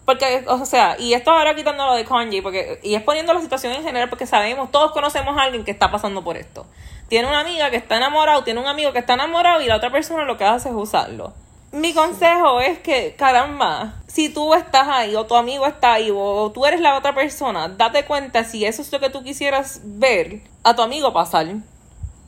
Porque, 0.04 0.44
o 0.48 0.64
sea, 0.64 0.96
y 0.98 1.14
esto 1.14 1.30
ahora 1.30 1.54
quitando 1.54 1.86
lo 1.86 1.94
de 1.94 2.04
Kanye, 2.04 2.42
porque, 2.42 2.80
y 2.82 2.94
es 2.94 3.02
poniendo 3.02 3.32
la 3.32 3.40
situación 3.40 3.72
en 3.72 3.82
general, 3.82 4.08
porque 4.08 4.26
sabemos, 4.26 4.70
todos 4.70 4.92
conocemos 4.92 5.36
a 5.38 5.42
alguien 5.42 5.64
que 5.64 5.70
está 5.70 5.90
pasando 5.90 6.24
por 6.24 6.36
esto. 6.36 6.66
Tiene 7.08 7.28
una 7.28 7.40
amiga 7.40 7.70
que 7.70 7.76
está 7.76 7.96
enamorado, 7.96 8.44
tiene 8.44 8.60
un 8.60 8.66
amigo 8.66 8.92
que 8.92 8.98
está 8.98 9.14
enamorado 9.14 9.60
y 9.60 9.66
la 9.66 9.76
otra 9.76 9.90
persona 9.90 10.24
lo 10.24 10.36
que 10.36 10.44
hace 10.44 10.68
es 10.68 10.74
usarlo. 10.74 11.32
Mi 11.72 11.94
consejo 11.94 12.60
es 12.60 12.80
que, 12.80 13.14
caramba, 13.16 13.94
si 14.08 14.28
tú 14.28 14.54
estás 14.54 14.88
ahí 14.88 15.14
o 15.14 15.26
tu 15.26 15.36
amigo 15.36 15.66
está 15.66 15.92
ahí 15.92 16.10
o 16.12 16.50
tú 16.52 16.66
eres 16.66 16.80
la 16.80 16.96
otra 16.96 17.14
persona, 17.14 17.68
date 17.68 18.04
cuenta 18.04 18.42
si 18.42 18.64
eso 18.64 18.82
es 18.82 18.90
lo 18.90 18.98
que 18.98 19.10
tú 19.10 19.22
quisieras 19.22 19.80
ver 19.84 20.40
a 20.64 20.74
tu 20.74 20.82
amigo 20.82 21.12
pasar. 21.12 21.46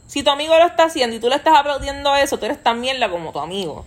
Si 0.07 0.23
tu 0.23 0.31
amigo 0.31 0.57
lo 0.57 0.67
está 0.67 0.85
haciendo 0.85 1.17
y 1.17 1.19
tú 1.19 1.29
le 1.29 1.37
estás 1.37 1.59
aplaudiendo 1.59 2.15
eso, 2.15 2.39
tú 2.39 2.45
eres 2.45 2.63
tan 2.63 2.81
mierda 2.81 3.11
como 3.11 3.33
tu 3.33 3.41
amigo. 3.41 3.85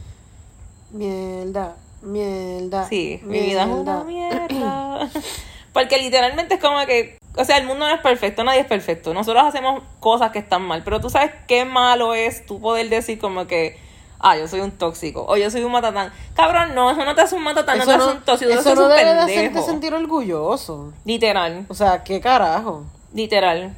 Mierda, 0.91 1.75
mierda. 2.05 2.87
Sí, 2.87 3.19
mi 3.23 3.39
vida 3.39 3.63
es 3.63 3.69
una 3.69 4.03
mierda. 4.03 5.09
Porque 5.73 5.97
literalmente 5.97 6.55
es 6.55 6.61
como 6.61 6.85
que, 6.85 7.17
o 7.37 7.43
sea, 7.43 7.57
el 7.57 7.65
mundo 7.65 7.85
no 7.87 7.93
es 7.93 7.99
perfecto, 8.01 8.43
nadie 8.45 8.61
es 8.61 8.65
perfecto. 8.65 9.13
Nosotros 9.13 9.43
hacemos 9.45 9.83
cosas 9.99 10.31
que 10.31 10.39
están 10.39 10.61
mal, 10.61 10.83
pero 10.85 11.01
tú 11.01 11.09
sabes 11.09 11.31
qué 11.47 11.65
malo 11.65 12.13
es 12.13 12.45
tú 12.45 12.61
poder 12.61 12.87
decir 12.87 13.19
como 13.19 13.45
que, 13.45 13.77
ah, 14.19 14.37
yo 14.37 14.47
soy 14.47 14.61
un 14.61 14.71
tóxico 14.71 15.25
o 15.27 15.35
yo 15.35 15.51
soy 15.51 15.63
un 15.65 15.73
matatán. 15.73 16.13
Cabrón, 16.33 16.73
no, 16.75 16.91
eso 16.91 17.03
no 17.03 17.13
te 17.13 17.21
hace 17.21 17.35
un 17.35 17.43
matatán, 17.43 17.77
no 17.79 17.83
te 17.85 17.91
Eso 17.91 18.01
hace 18.03 18.11
no, 18.13 18.17
un 18.19 18.23
tóxico, 18.25 18.51
eso 18.51 18.61
eres 18.69 18.75
no 18.79 18.83
un 18.85 18.89
debe 18.89 19.03
de 19.03 19.15
pendejo. 19.17 19.39
hacerte 19.41 19.61
sentir 19.63 19.93
orgulloso. 19.93 20.93
Literal, 21.03 21.65
O 21.67 21.73
sea, 21.73 22.03
¿qué 22.03 22.21
carajo? 22.21 22.85
literal. 23.13 23.75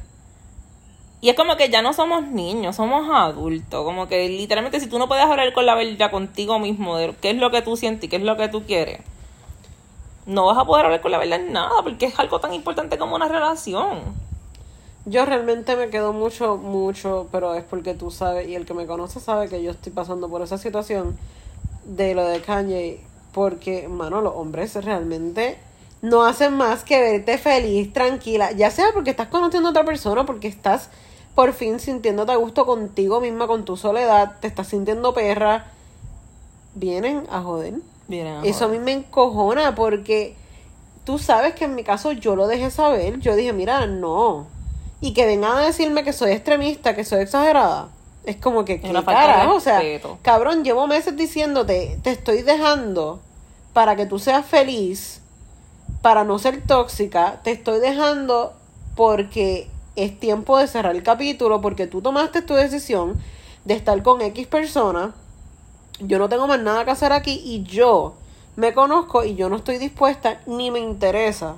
Y 1.20 1.30
es 1.30 1.36
como 1.36 1.56
que 1.56 1.68
ya 1.68 1.82
no 1.82 1.92
somos 1.92 2.26
niños, 2.28 2.76
somos 2.76 3.08
adultos. 3.10 3.84
Como 3.84 4.06
que 4.06 4.28
literalmente 4.28 4.78
si 4.78 4.86
tú 4.86 4.98
no 4.98 5.08
puedes 5.08 5.24
hablar 5.24 5.52
con 5.52 5.66
la 5.66 5.74
verdad 5.74 6.10
contigo 6.10 6.58
mismo 6.58 6.96
de 6.96 7.14
qué 7.20 7.30
es 7.30 7.36
lo 7.36 7.50
que 7.50 7.62
tú 7.62 7.76
sientes 7.76 8.04
y 8.04 8.08
qué 8.08 8.16
es 8.16 8.22
lo 8.22 8.36
que 8.36 8.48
tú 8.48 8.64
quieres, 8.64 9.00
no 10.26 10.46
vas 10.46 10.58
a 10.58 10.64
poder 10.64 10.84
hablar 10.84 11.00
con 11.00 11.10
la 11.10 11.18
verdad 11.18 11.40
en 11.40 11.52
nada, 11.52 11.82
porque 11.82 12.06
es 12.06 12.18
algo 12.18 12.38
tan 12.38 12.54
importante 12.54 12.98
como 12.98 13.16
una 13.16 13.28
relación. 13.28 14.00
Yo 15.06 15.24
realmente 15.24 15.74
me 15.74 15.88
quedo 15.88 16.12
mucho, 16.12 16.56
mucho, 16.58 17.28
pero 17.32 17.54
es 17.54 17.64
porque 17.64 17.94
tú 17.94 18.10
sabes, 18.10 18.46
y 18.46 18.54
el 18.54 18.66
que 18.66 18.74
me 18.74 18.86
conoce 18.86 19.20
sabe 19.20 19.48
que 19.48 19.62
yo 19.62 19.70
estoy 19.70 19.90
pasando 19.90 20.28
por 20.28 20.42
esa 20.42 20.58
situación 20.58 21.18
de 21.84 22.14
lo 22.14 22.26
de 22.26 22.42
Kanye, 22.42 23.00
porque, 23.32 23.88
mano, 23.88 24.20
los 24.20 24.34
hombres 24.36 24.74
realmente 24.84 25.58
no 26.02 26.24
hacen 26.24 26.54
más 26.56 26.84
que 26.84 27.00
verte 27.00 27.38
feliz, 27.38 27.92
tranquila, 27.92 28.52
ya 28.52 28.70
sea 28.70 28.92
porque 28.92 29.10
estás 29.10 29.28
conociendo 29.28 29.68
a 29.68 29.70
otra 29.70 29.84
persona, 29.84 30.26
porque 30.26 30.46
estás 30.46 30.90
por 31.38 31.52
fin 31.52 31.78
sintiéndote 31.78 32.32
a 32.32 32.34
gusto 32.34 32.66
contigo 32.66 33.20
misma, 33.20 33.46
con 33.46 33.64
tu 33.64 33.76
soledad, 33.76 34.38
te 34.40 34.48
estás 34.48 34.66
sintiendo 34.66 35.14
perra, 35.14 35.66
vienen 36.74 37.28
a 37.30 37.42
joder. 37.42 37.74
Vienen 38.08 38.38
a 38.38 38.42
Eso 38.42 38.64
a 38.64 38.66
joder. 38.66 38.80
mí 38.80 38.84
me 38.84 38.92
encojona 38.94 39.76
porque 39.76 40.34
tú 41.04 41.20
sabes 41.20 41.54
que 41.54 41.66
en 41.66 41.76
mi 41.76 41.84
caso 41.84 42.10
yo 42.10 42.34
lo 42.34 42.48
dejé 42.48 42.72
saber. 42.72 43.20
Yo 43.20 43.36
dije, 43.36 43.52
mira, 43.52 43.86
no. 43.86 44.48
Y 45.00 45.14
que 45.14 45.26
vengan 45.26 45.58
a 45.58 45.60
decirme 45.60 46.02
que 46.02 46.12
soy 46.12 46.32
extremista, 46.32 46.96
que 46.96 47.04
soy 47.04 47.20
exagerada. 47.20 47.86
Es 48.24 48.34
como 48.38 48.64
que, 48.64 48.80
¿qué 48.80 48.92
carajo? 48.92 49.54
O 49.54 49.60
sea, 49.60 49.80
cabrón, 50.22 50.64
llevo 50.64 50.88
meses 50.88 51.16
diciéndote, 51.16 52.00
te 52.02 52.10
estoy 52.10 52.42
dejando 52.42 53.20
para 53.74 53.94
que 53.94 54.06
tú 54.06 54.18
seas 54.18 54.44
feliz, 54.44 55.20
para 56.02 56.24
no 56.24 56.40
ser 56.40 56.66
tóxica. 56.66 57.38
Te 57.44 57.52
estoy 57.52 57.78
dejando 57.78 58.54
porque 58.96 59.68
es 60.04 60.18
tiempo 60.18 60.58
de 60.58 60.66
cerrar 60.66 60.94
el 60.94 61.02
capítulo, 61.02 61.60
porque 61.60 61.86
tú 61.86 62.02
tomaste 62.02 62.42
tu 62.42 62.54
decisión 62.54 63.20
de 63.64 63.74
estar 63.74 64.02
con 64.02 64.20
X 64.20 64.46
persona 64.46 65.14
yo 66.00 66.18
no 66.18 66.28
tengo 66.28 66.46
más 66.46 66.60
nada 66.60 66.84
que 66.84 66.92
hacer 66.92 67.12
aquí 67.12 67.40
y 67.44 67.64
yo 67.64 68.14
me 68.56 68.72
conozco 68.72 69.24
y 69.24 69.34
yo 69.34 69.48
no 69.48 69.56
estoy 69.56 69.78
dispuesta 69.78 70.40
ni 70.46 70.70
me 70.70 70.78
interesa 70.78 71.56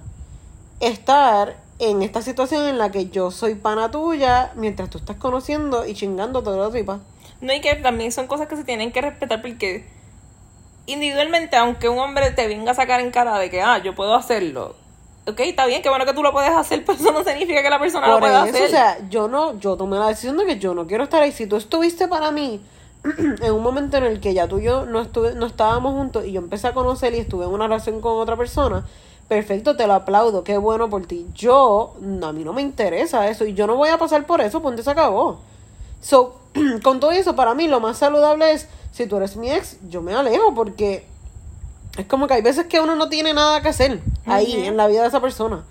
estar 0.80 1.56
en 1.78 2.02
esta 2.02 2.22
situación 2.22 2.66
en 2.66 2.78
la 2.78 2.90
que 2.90 3.10
yo 3.10 3.30
soy 3.30 3.54
pana 3.54 3.90
tuya 3.90 4.52
mientras 4.54 4.88
tú 4.90 4.98
estás 4.98 5.16
conociendo 5.16 5.86
y 5.86 5.94
chingando 5.94 6.42
toda 6.42 6.56
la 6.56 6.70
tripa. 6.70 7.00
No, 7.40 7.52
y 7.52 7.60
que 7.60 7.74
también 7.76 8.12
son 8.12 8.26
cosas 8.26 8.48
que 8.48 8.56
se 8.56 8.64
tienen 8.64 8.92
que 8.92 9.00
respetar 9.00 9.40
porque 9.40 9.86
individualmente, 10.86 11.56
aunque 11.56 11.88
un 11.88 11.98
hombre 11.98 12.30
te 12.30 12.48
venga 12.48 12.72
a 12.72 12.74
sacar 12.74 13.00
en 13.00 13.10
cara 13.10 13.38
de 13.38 13.50
que, 13.50 13.62
ah, 13.62 13.78
yo 13.78 13.94
puedo 13.94 14.14
hacerlo, 14.14 14.74
ok, 15.30 15.40
está 15.40 15.66
bien, 15.66 15.82
qué 15.82 15.88
bueno 15.88 16.04
que 16.04 16.12
tú 16.14 16.22
lo 16.22 16.32
puedes 16.32 16.50
hacer, 16.50 16.84
pero 16.86 16.98
eso 16.98 17.12
no 17.12 17.24
significa 17.24 17.62
que 17.62 17.70
la 17.70 17.78
persona 17.78 18.06
lo 18.06 18.14
Por 18.14 18.20
pueda 18.22 18.46
eso, 18.46 18.56
hacer. 18.56 18.68
o 18.68 18.70
sea, 18.70 18.98
yo 19.08 19.28
no, 19.28 19.58
yo 19.58 19.76
tomé 19.76 19.98
la 19.98 20.08
decisión 20.08 20.36
de 20.36 20.46
que 20.46 20.58
yo 20.58 20.74
no 20.74 20.86
quiero 20.86 21.04
estar 21.04 21.22
ahí. 21.22 21.32
Si 21.32 21.46
tú 21.46 21.56
estuviste 21.56 22.08
para 22.08 22.30
mí 22.30 22.60
en 23.18 23.52
un 23.52 23.62
momento 23.62 23.96
en 23.96 24.04
el 24.04 24.20
que 24.20 24.34
ya 24.34 24.46
tú 24.46 24.58
y 24.58 24.64
yo 24.64 24.86
no 24.86 25.00
estuve, 25.00 25.34
no 25.34 25.46
estábamos 25.46 25.94
juntos 25.94 26.24
y 26.26 26.32
yo 26.32 26.40
empecé 26.40 26.68
a 26.68 26.74
conocer 26.74 27.14
y 27.14 27.18
estuve 27.18 27.44
en 27.46 27.50
una 27.50 27.66
relación 27.66 28.00
con 28.00 28.18
otra 28.18 28.36
persona, 28.36 28.84
perfecto, 29.28 29.76
te 29.76 29.86
lo 29.86 29.94
aplaudo, 29.94 30.44
qué 30.44 30.58
bueno 30.58 30.90
por 30.90 31.06
ti. 31.06 31.26
Yo, 31.34 31.94
no, 32.00 32.26
a 32.26 32.32
mí 32.32 32.44
no 32.44 32.52
me 32.52 32.62
interesa 32.62 33.28
eso 33.28 33.44
y 33.44 33.54
yo 33.54 33.66
no 33.66 33.76
voy 33.76 33.88
a 33.88 33.98
pasar 33.98 34.26
por 34.26 34.40
eso, 34.40 34.60
ponte 34.60 34.82
se 34.82 34.90
acabó. 34.90 35.40
So, 36.02 36.36
con 36.82 37.00
todo 37.00 37.12
eso, 37.12 37.36
para 37.36 37.54
mí 37.54 37.68
lo 37.68 37.80
más 37.80 37.98
saludable 37.98 38.52
es, 38.52 38.68
si 38.92 39.06
tú 39.06 39.16
eres 39.16 39.36
mi 39.36 39.50
ex, 39.50 39.78
yo 39.88 40.02
me 40.02 40.12
alejo 40.14 40.52
porque 40.54 41.06
es 41.96 42.06
como 42.06 42.26
que 42.26 42.34
hay 42.34 42.42
veces 42.42 42.66
que 42.66 42.80
uno 42.80 42.96
no 42.96 43.08
tiene 43.08 43.32
nada 43.34 43.62
que 43.62 43.68
hacer 43.68 44.00
ahí 44.26 44.66
en 44.66 44.76
la 44.76 44.86
vida 44.86 45.02
de 45.02 45.08
esa 45.08 45.20
persona. 45.20 45.64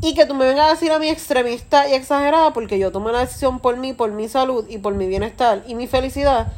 Y 0.00 0.14
que 0.14 0.26
tú 0.26 0.34
me 0.34 0.46
vengas 0.46 0.66
a 0.66 0.70
decir 0.72 0.90
a 0.90 0.98
mí 0.98 1.08
extremista 1.08 1.88
y 1.88 1.94
exagerada 1.94 2.52
porque 2.52 2.78
yo 2.78 2.90
tomé 2.90 3.12
la 3.12 3.20
decisión 3.20 3.60
por 3.60 3.76
mí, 3.76 3.92
por 3.92 4.10
mi 4.10 4.28
salud 4.28 4.66
y 4.68 4.78
por 4.78 4.94
mi 4.94 5.06
bienestar 5.06 5.62
y 5.66 5.76
mi 5.76 5.86
felicidad, 5.86 6.52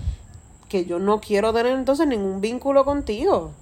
que 0.68 0.86
yo 0.86 0.98
no 0.98 1.20
quiero 1.20 1.52
tener 1.52 1.72
entonces 1.72 2.06
ningún 2.06 2.40
vínculo 2.40 2.84
contigo. 2.84 3.52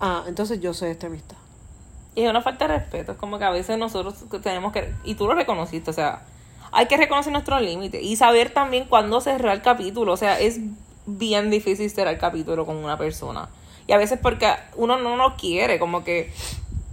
Ah, 0.00 0.24
entonces 0.26 0.60
yo 0.60 0.74
soy 0.74 0.90
extremista. 0.90 1.36
Y 2.16 2.22
es 2.22 2.30
una 2.30 2.42
falta 2.42 2.66
de 2.66 2.78
respeto. 2.78 3.12
Es 3.12 3.18
como 3.18 3.38
que 3.38 3.44
a 3.44 3.50
veces 3.50 3.78
nosotros 3.78 4.14
tenemos 4.42 4.72
que. 4.72 4.92
Y 5.04 5.14
tú 5.14 5.26
lo 5.26 5.34
reconociste, 5.34 5.90
o 5.90 5.94
sea, 5.94 6.22
hay 6.72 6.86
que 6.86 6.96
reconocer 6.96 7.32
nuestros 7.32 7.60
límites 7.60 8.02
y 8.02 8.16
saber 8.16 8.50
también 8.50 8.86
cuándo 8.86 9.20
cerrar 9.20 9.54
el 9.54 9.62
capítulo. 9.62 10.12
O 10.12 10.16
sea, 10.16 10.40
es 10.40 10.58
bien 11.06 11.50
difícil 11.50 11.88
cerrar 11.90 12.14
el 12.14 12.20
capítulo 12.20 12.66
con 12.66 12.76
una 12.76 12.98
persona. 12.98 13.48
Y 13.86 13.92
a 13.92 13.98
veces 13.98 14.18
porque 14.20 14.48
uno 14.74 14.98
no 14.98 15.16
lo 15.16 15.36
quiere, 15.36 15.78
como 15.78 16.04
que 16.04 16.32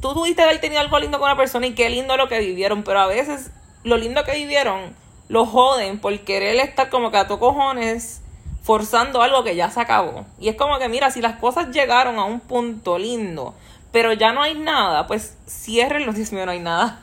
tú 0.01 0.13
tuviste 0.13 0.43
haber 0.43 0.59
tenido 0.59 0.81
algo 0.81 0.99
lindo 0.99 1.19
con 1.19 1.27
una 1.27 1.37
persona 1.37 1.65
y 1.65 1.73
qué 1.73 1.89
lindo 1.89 2.17
lo 2.17 2.27
que 2.27 2.39
vivieron, 2.39 2.83
pero 2.83 2.99
a 2.99 3.07
veces 3.07 3.51
lo 3.83 3.97
lindo 3.97 4.23
que 4.23 4.33
vivieron 4.33 4.95
lo 5.29 5.45
joden 5.45 5.99
por 5.99 6.17
querer 6.19 6.55
estar 6.57 6.89
como 6.89 7.09
que 7.09 7.17
a 7.17 7.27
tu 7.27 7.39
cojones 7.39 8.21
forzando 8.61 9.21
algo 9.21 9.43
que 9.43 9.55
ya 9.55 9.69
se 9.69 9.79
acabó. 9.81 10.25
Y 10.39 10.49
es 10.49 10.55
como 10.55 10.77
que, 10.79 10.89
mira, 10.89 11.11
si 11.11 11.21
las 11.21 11.37
cosas 11.37 11.69
llegaron 11.71 12.17
a 12.17 12.25
un 12.25 12.39
punto 12.39 12.97
lindo, 12.97 13.55
pero 13.91 14.11
ya 14.13 14.33
no 14.33 14.41
hay 14.41 14.55
nada, 14.55 15.05
pues 15.05 15.37
ciérrenlo. 15.47 16.13
Dios 16.13 16.31
mío, 16.31 16.45
no 16.45 16.51
hay 16.51 16.59
nada. 16.59 17.01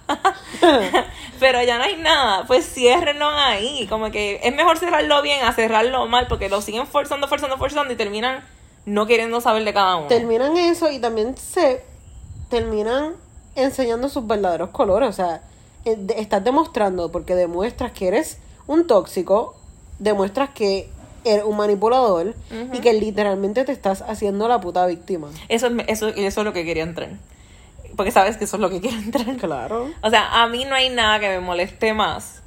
pero 1.40 1.62
ya 1.62 1.78
no 1.78 1.84
hay 1.84 1.96
nada, 1.96 2.44
pues 2.46 2.66
ciérrenlo 2.66 3.28
ahí. 3.28 3.86
Como 3.88 4.10
que 4.10 4.40
es 4.42 4.54
mejor 4.54 4.78
cerrarlo 4.78 5.22
bien 5.22 5.44
a 5.44 5.52
cerrarlo 5.52 6.06
mal, 6.06 6.26
porque 6.28 6.48
lo 6.48 6.60
siguen 6.60 6.86
forzando, 6.86 7.28
forzando, 7.28 7.58
forzando 7.58 7.92
y 7.92 7.96
terminan 7.96 8.44
no 8.86 9.06
queriendo 9.06 9.40
saber 9.40 9.64
de 9.64 9.72
cada 9.74 9.96
uno. 9.96 10.06
Terminan 10.08 10.56
eso 10.56 10.90
y 10.90 10.98
también 10.98 11.36
se 11.36 11.82
terminan 12.48 13.14
enseñando 13.54 14.08
sus 14.08 14.26
verdaderos 14.26 14.70
colores. 14.70 15.08
O 15.08 15.12
sea, 15.12 15.42
eh, 15.84 15.98
estás 16.16 16.42
demostrando, 16.44 17.10
porque 17.12 17.34
demuestras 17.34 17.92
que 17.92 18.08
eres 18.08 18.38
un 18.66 18.86
tóxico, 18.86 19.56
demuestras 19.98 20.50
que 20.50 20.88
eres 21.24 21.44
un 21.44 21.56
manipulador 21.56 22.34
y 22.72 22.78
que 22.80 22.94
literalmente 22.94 23.64
te 23.64 23.72
estás 23.72 24.02
haciendo 24.02 24.48
la 24.48 24.60
puta 24.60 24.86
víctima. 24.86 25.28
Eso, 25.48 25.66
es- 25.66 25.72
eso, 25.88 26.08
eso 26.08 26.40
es 26.40 26.44
lo 26.44 26.52
que 26.52 26.64
quería 26.64 26.82
entrar. 26.82 27.10
Porque 27.96 28.10
sabes 28.12 28.36
que 28.38 28.44
eso 28.44 28.56
es 28.56 28.60
lo 28.62 28.70
que 28.70 28.80
quiero 28.80 28.96
entrar. 28.98 29.36
Claro. 29.36 29.90
O 30.02 30.10
sea, 30.10 30.42
a 30.42 30.46
mí 30.48 30.64
no 30.64 30.74
hay 30.74 30.88
nada 30.88 31.20
que 31.20 31.28
me 31.28 31.40
moleste 31.40 31.92
más 31.92 32.40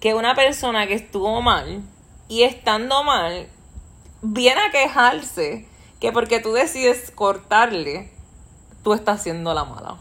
que 0.00 0.14
una 0.14 0.34
persona 0.34 0.86
que 0.86 0.94
estuvo 0.94 1.40
mal 1.42 1.80
y 2.28 2.42
estando 2.42 3.02
mal 3.04 3.46
viene 4.20 4.60
a 4.60 4.70
quejarse 4.70 5.66
que 6.02 6.10
porque 6.10 6.40
tú 6.40 6.52
decides 6.52 7.12
cortarle, 7.12 8.10
tú 8.82 8.92
estás 8.92 9.20
haciendo 9.20 9.54
la 9.54 9.64
mala. 9.64 9.98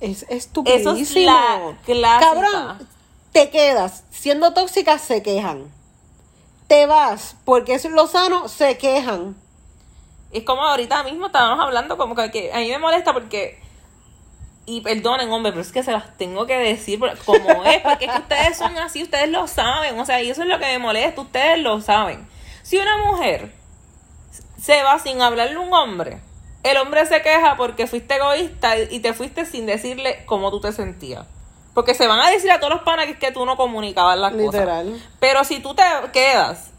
Es 0.00 0.24
estupidísimo. 0.30 0.92
Eso 0.92 1.02
es 1.02 1.14
la 1.26 1.76
clásica. 1.84 2.32
Cabrón, 2.32 2.88
te 3.30 3.50
quedas. 3.50 4.04
Siendo 4.10 4.54
tóxica, 4.54 4.98
se 4.98 5.22
quejan. 5.22 5.70
Te 6.68 6.86
vas, 6.86 7.36
porque 7.44 7.74
es 7.74 7.84
lo 7.84 8.06
sano, 8.06 8.48
se 8.48 8.78
quejan. 8.78 9.36
Es 10.32 10.42
como 10.44 10.62
ahorita 10.62 11.02
mismo 11.02 11.26
estábamos 11.26 11.62
hablando 11.62 11.98
como 11.98 12.14
que, 12.14 12.50
a 12.50 12.60
mí 12.60 12.70
me 12.70 12.78
molesta 12.78 13.12
porque 13.12 13.60
y 14.64 14.80
perdonen, 14.80 15.30
hombre, 15.30 15.52
pero 15.52 15.60
es 15.60 15.70
que 15.70 15.82
se 15.82 15.92
las 15.92 16.16
tengo 16.16 16.46
que 16.46 16.56
decir 16.56 16.98
como 17.26 17.62
es, 17.66 17.82
porque 17.82 18.06
es 18.06 18.10
que 18.10 18.20
ustedes 18.20 18.56
son 18.56 18.74
así, 18.78 19.02
ustedes 19.02 19.28
lo 19.28 19.46
saben, 19.48 20.00
o 20.00 20.06
sea, 20.06 20.22
y 20.22 20.30
eso 20.30 20.44
es 20.44 20.48
lo 20.48 20.58
que 20.58 20.64
me 20.64 20.78
molesta, 20.78 21.20
ustedes 21.20 21.58
lo 21.58 21.82
saben. 21.82 22.26
Si 22.62 22.78
una 22.78 22.96
mujer 23.04 23.63
se 24.64 24.82
va 24.82 24.98
sin 24.98 25.20
hablarle 25.20 25.56
a 25.56 25.60
un 25.60 25.74
hombre, 25.74 26.20
el 26.62 26.78
hombre 26.78 27.04
se 27.04 27.20
queja 27.20 27.56
porque 27.58 27.86
fuiste 27.86 28.16
egoísta 28.16 28.78
y 28.78 29.00
te 29.00 29.12
fuiste 29.12 29.44
sin 29.44 29.66
decirle 29.66 30.22
cómo 30.24 30.50
tú 30.50 30.58
te 30.60 30.72
sentías. 30.72 31.26
Porque 31.74 31.92
se 31.92 32.06
van 32.06 32.18
a 32.20 32.30
decir 32.30 32.50
a 32.50 32.60
todos 32.60 32.72
los 32.72 32.82
panas 32.82 33.04
que 33.04 33.12
es 33.12 33.18
que 33.18 33.30
tú 33.30 33.44
no 33.44 33.58
comunicabas 33.58 34.16
las 34.18 34.32
cosas. 34.32 34.54
Literal. 34.54 35.02
Pero 35.20 35.44
si 35.44 35.60
tú 35.60 35.74
te 35.74 35.82
quedas 36.14 36.70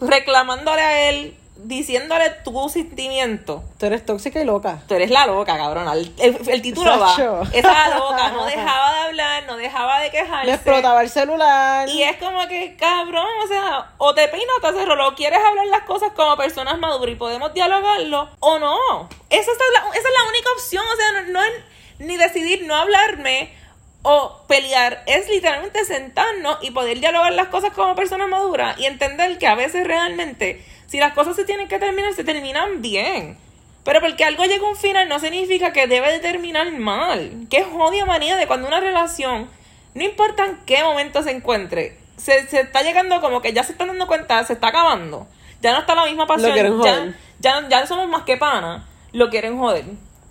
reclamándole 0.00 0.80
a 0.80 1.10
él, 1.10 1.36
diciéndole 1.56 2.30
tu 2.44 2.68
sentimiento, 2.68 3.62
Tú 3.78 3.86
eres 3.86 4.04
tóxica 4.04 4.40
y 4.40 4.44
loca. 4.44 4.80
tú 4.88 4.94
eres 4.94 5.10
la 5.10 5.26
loca, 5.26 5.56
cabrona. 5.56 5.92
El, 5.92 6.12
el- 6.18 6.48
el 6.48 6.62
título 6.62 6.90
Sacho. 6.98 7.32
va. 7.42 7.48
Esa 7.52 7.88
loca 7.96 8.30
no 8.30 8.44
dejaba 8.44 8.92
de 8.94 9.00
hablar, 9.06 9.44
no 9.46 9.56
dejaba 9.56 10.00
de 10.00 10.10
quejarse. 10.10 10.46
Le 10.46 10.54
explotaba 10.54 11.00
el 11.02 11.08
celular. 11.08 11.88
Y 11.88 12.02
es 12.02 12.16
como 12.18 12.46
que, 12.48 12.76
cabrón, 12.76 13.26
o 13.42 13.46
sea, 13.46 13.92
o 13.98 14.14
te 14.14 14.26
peinas 14.28 14.48
o 14.58 14.60
te 14.60 14.66
haces 14.68 14.86
rolo. 14.86 15.14
¿Quieres 15.14 15.38
hablar 15.38 15.66
las 15.68 15.82
cosas 15.82 16.10
como 16.14 16.36
personas 16.36 16.78
maduras 16.78 17.12
y 17.12 17.16
podemos 17.16 17.54
dialogarlo 17.54 18.28
o 18.40 18.58
no? 18.58 19.08
Esa 19.30 19.50
es 19.52 19.58
la, 19.74 19.88
esa 19.90 20.08
es 20.08 20.14
la 20.22 20.28
única 20.28 20.50
opción, 20.56 20.84
o 20.92 20.96
sea, 20.96 21.22
no, 21.22 21.32
no 21.32 21.42
es 21.44 21.52
ni 22.00 22.16
decidir 22.16 22.66
no 22.66 22.74
hablarme 22.74 23.54
o 24.02 24.42
pelear, 24.48 25.02
es 25.06 25.28
literalmente 25.30 25.82
sentarnos 25.86 26.58
y 26.60 26.72
poder 26.72 27.00
dialogar 27.00 27.32
las 27.32 27.48
cosas 27.48 27.72
como 27.72 27.94
personas 27.94 28.28
maduras 28.28 28.78
y 28.78 28.84
entender 28.84 29.38
que 29.38 29.46
a 29.46 29.54
veces 29.54 29.86
realmente, 29.86 30.62
si 30.86 30.98
las 30.98 31.12
cosas 31.12 31.36
se 31.36 31.44
tienen 31.44 31.68
que 31.68 31.78
terminar, 31.78 32.12
se 32.14 32.24
terminan 32.24 32.82
bien. 32.82 33.36
Pero 33.84 34.00
porque 34.00 34.24
algo 34.24 34.44
llega 34.44 34.66
a 34.66 34.70
un 34.70 34.76
final 34.76 35.08
no 35.08 35.18
significa 35.18 35.72
que 35.72 35.86
debe 35.86 36.10
de 36.10 36.18
terminar 36.18 36.72
mal. 36.72 37.46
Qué 37.50 37.64
jodia 37.64 38.06
manía 38.06 38.36
de 38.36 38.46
cuando 38.46 38.66
una 38.66 38.80
relación, 38.80 39.48
no 39.94 40.02
importa 40.02 40.46
en 40.46 40.58
qué 40.64 40.82
momento 40.82 41.22
se 41.22 41.32
encuentre, 41.32 41.98
se, 42.16 42.46
se 42.48 42.60
está 42.60 42.82
llegando 42.82 43.20
como 43.20 43.42
que 43.42 43.52
ya 43.52 43.62
se 43.62 43.72
están 43.72 43.88
dando 43.88 44.06
cuenta, 44.06 44.42
se 44.44 44.54
está 44.54 44.68
acabando. 44.68 45.26
Ya 45.60 45.72
no 45.72 45.80
está 45.80 45.94
la 45.94 46.04
misma 46.04 46.26
pasión. 46.26 46.52
quieren 46.52 46.72
ya, 46.72 46.78
joder. 46.78 47.14
ya, 47.40 47.68
ya 47.68 47.80
no 47.80 47.86
somos 47.86 48.08
más 48.08 48.22
que 48.22 48.36
pana. 48.36 48.86
Lo 49.12 49.30
quieren 49.30 49.58
joder. 49.58 49.84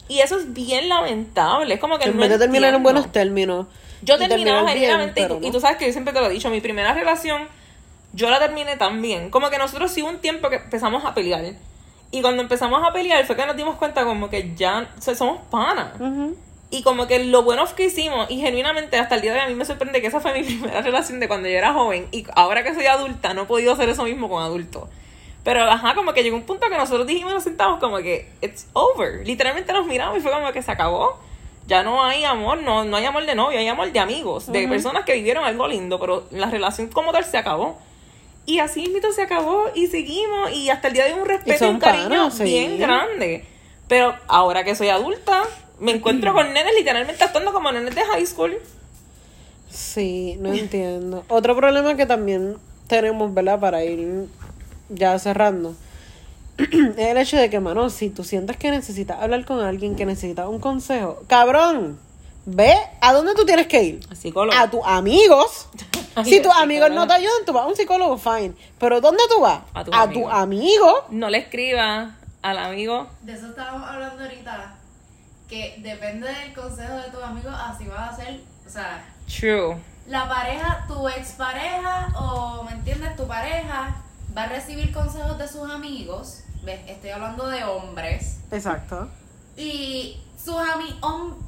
Y 0.08 0.20
eso 0.20 0.38
es 0.38 0.54
bien 0.54 0.90
lamentable. 0.90 1.74
Es 1.74 1.80
como 1.80 1.98
que 1.98 2.06
en 2.06 2.16
no 2.16 2.22
vez 2.22 2.30
de 2.30 2.38
terminar 2.38 2.74
en 2.74 2.84
buenos 2.84 3.12
términos. 3.12 3.68
Yo 4.02 4.18
terminaba 4.18 4.74
bien, 4.74 5.14
y, 5.16 5.22
no. 5.22 5.40
y 5.42 5.52
tú 5.52 5.60
sabes 5.62 5.78
que 5.78 5.88
yo 5.88 5.92
siempre 5.94 6.14
te 6.14 6.20
lo 6.20 6.28
he 6.28 6.30
dicho, 6.30 6.50
mi 6.50 6.60
primera 6.60 6.94
relación, 6.94 7.48
yo 8.14 8.30
la 8.30 8.40
terminé 8.40 8.78
tan 8.78 9.02
bien. 9.02 9.30
Como 9.30 9.50
que 9.50 9.58
nosotros 9.58 9.92
sí 9.92 10.02
un 10.02 10.20
tiempo 10.20 10.50
que 10.50 10.58
empezamos 10.58 11.04
a 11.06 11.14
pelear. 11.14 11.54
Y 12.12 12.22
cuando 12.22 12.44
empezamos 12.44 12.88
a 12.88 12.94
pelear 12.94 13.26
fue 13.26 13.36
que 13.36 13.46
nos 13.46 13.58
dimos 13.58 13.76
cuenta 13.76 14.06
como 14.06 14.30
que 14.30 14.54
ya 14.56 14.88
o 14.98 15.02
sea, 15.02 15.16
somos 15.16 15.42
panas. 15.50 16.00
Ujú. 16.00 16.38
Y 16.70 16.82
como 16.82 17.06
que 17.06 17.24
lo 17.24 17.44
bueno 17.44 17.64
que 17.76 17.86
hicimos, 17.86 18.32
y 18.32 18.40
genuinamente 18.40 18.98
hasta 18.98 19.14
el 19.16 19.22
día 19.22 19.34
de 19.34 19.40
hoy 19.40 19.46
a 19.46 19.48
mí 19.48 19.54
me 19.56 19.66
sorprende 19.66 20.02
que 20.02 20.08
esa 20.08 20.20
fue 20.20 20.34
mi 20.34 20.44
primera 20.44 20.82
relación 20.82 21.20
de 21.20 21.28
cuando 21.28 21.48
yo 21.48 21.58
era 21.58 21.74
joven. 21.74 22.08
Y 22.12 22.26
ahora 22.36 22.64
que 22.64 22.74
soy 22.74 22.86
adulta, 22.86 23.34
no 23.34 23.44
he 23.44 23.46
podido 23.46 23.74
hacer 23.74 23.90
eso 23.90 24.04
mismo 24.04 24.30
con 24.30 24.42
adultos. 24.42 24.90
Pero 25.44 25.64
ajá, 25.64 25.94
como 25.94 26.14
que 26.14 26.24
llegó 26.24 26.38
un 26.38 26.44
punto 26.44 26.70
que 26.70 26.78
nosotros 26.78 27.06
dijimos 27.06 27.34
nos 27.34 27.44
sentamos 27.44 27.80
como 27.80 27.98
que 27.98 28.32
it's 28.42 28.68
over. 28.74 29.26
Literalmente 29.26 29.74
nos 29.74 29.86
miramos 29.86 30.18
y 30.18 30.22
fue 30.22 30.32
como 30.32 30.52
que 30.52 30.62
se 30.62 30.72
acabó. 30.72 31.20
Ya 31.68 31.84
no 31.84 32.04
hay 32.04 32.24
amor, 32.26 32.62
no, 32.62 32.84
no 32.84 32.98
hay 32.98 33.06
amor 33.06 33.26
de 33.26 33.36
novio, 33.36 33.58
hay 33.58 33.68
amor 33.68 33.92
de 33.92 34.00
amigos, 34.00 34.52
de 34.52 34.68
personas 34.68 35.06
que 35.06 35.14
vivieron 35.14 35.46
algo 35.46 35.68
lindo, 35.68 36.00
pero 36.00 36.28
la 36.32 36.50
relación 36.50 36.88
como 36.88 37.12
tal 37.12 37.24
se 37.24 37.38
acabó. 37.38 37.80
Y 38.46 38.60
así 38.60 38.88
mito 38.90 39.12
se 39.12 39.22
acabó 39.22 39.66
y 39.74 39.88
seguimos 39.88 40.52
y 40.52 40.70
hasta 40.70 40.90
el 40.90 40.94
día 40.94 41.06
de 41.06 41.14
hoy 41.14 41.20
un 41.20 41.26
respeto 41.26 41.66
y, 41.66 41.70
un 41.70 41.80
cariño 41.80 42.30
sí. 42.30 42.44
bien 42.44 42.78
grande. 42.78 43.46
Pero 43.88 44.16
ahora 44.28 44.64
que 44.64 44.76
soy 44.76 44.90
adulta, 44.90 45.44
me 45.80 45.92
encuentro 45.96 46.34
con 46.34 46.52
nenes 46.54 46.74
literalmente 46.78 47.24
actuando 47.24 47.54
como 47.54 47.72
nenes 47.72 47.96
de 47.96 48.04
high 48.04 48.26
school. 48.26 48.58
Sí, 49.70 50.38
no 50.40 50.54
entiendo. 50.54 51.24
Otro 51.30 51.56
problema 51.56 51.96
que 51.96 52.06
también 52.06 52.58
tenemos, 52.88 53.34
¿verdad? 53.34 53.60
Para 53.60 53.84
ir 53.84 54.28
ya 54.90 55.18
cerrando. 55.18 55.76
es 56.58 56.98
el 56.98 57.18
hecho 57.18 57.38
de 57.38 57.50
que, 57.50 57.60
mano, 57.60 57.90
si 57.90 58.10
tú 58.10 58.24
sientes 58.24 58.58
que 58.58 58.70
necesitas 58.70 59.20
hablar 59.22 59.46
con 59.46 59.60
alguien, 59.62 59.96
que 59.96 60.06
necesitas 60.06 60.48
un 60.48 60.60
consejo, 60.60 61.24
cabrón, 61.28 61.98
ve 62.46 62.76
a 63.02 63.14
dónde 63.14 63.34
tú 63.34 63.46
tienes 63.46 63.68
que 63.68 63.84
ir. 63.84 64.00
Psicólogo. 64.16 64.58
A 64.58 64.70
tus 64.70 64.82
amigos. 64.86 65.68
Ay, 66.16 66.26
si 66.26 66.42
tus 66.42 66.54
amigos 66.54 66.92
no 66.92 67.08
te 67.08 67.14
ayudan, 67.14 67.46
tú 67.46 67.54
vas 67.54 67.64
a 67.64 67.68
un 67.68 67.76
psicólogo, 67.76 68.18
fine. 68.18 68.54
Pero 68.80 69.02
¿dónde 69.02 69.24
tú 69.30 69.42
vas? 69.42 69.62
A 69.74 69.84
tu 69.84 69.94
amigos. 69.94 70.32
amigo. 70.34 71.06
No 71.10 71.30
le 71.30 71.40
escriba 71.40 72.16
al 72.42 72.58
amigo. 72.58 73.08
De 73.22 73.34
eso 73.34 73.48
estábamos 73.48 73.90
hablando 73.90 74.22
ahorita. 74.24 74.76
Que 75.50 75.76
depende 75.80 76.28
del 76.28 76.54
consejo 76.54 76.94
de 76.94 77.10
tus 77.12 77.24
amigos, 77.24 77.54
así 77.58 77.86
vas 77.86 78.14
a 78.14 78.16
ser. 78.16 78.40
O 78.66 78.70
sea, 78.70 79.06
True. 79.28 79.78
la 80.08 80.28
pareja, 80.28 80.86
tu 80.88 81.08
expareja 81.10 82.08
o, 82.18 82.64
¿me 82.64 82.72
entiendes? 82.72 83.16
Tu 83.16 83.28
pareja 83.28 83.96
va 84.36 84.44
a 84.44 84.48
recibir 84.48 84.92
consejos 84.94 85.38
de 85.38 85.48
sus 85.48 85.70
amigos. 85.70 86.40
¿Ves? 86.64 86.80
Estoy 86.88 87.10
hablando 87.10 87.48
de 87.48 87.64
hombres. 87.66 88.38
Exacto. 88.52 89.10
Y 89.58 90.18
sus 90.44 90.56
ami- 90.56 90.98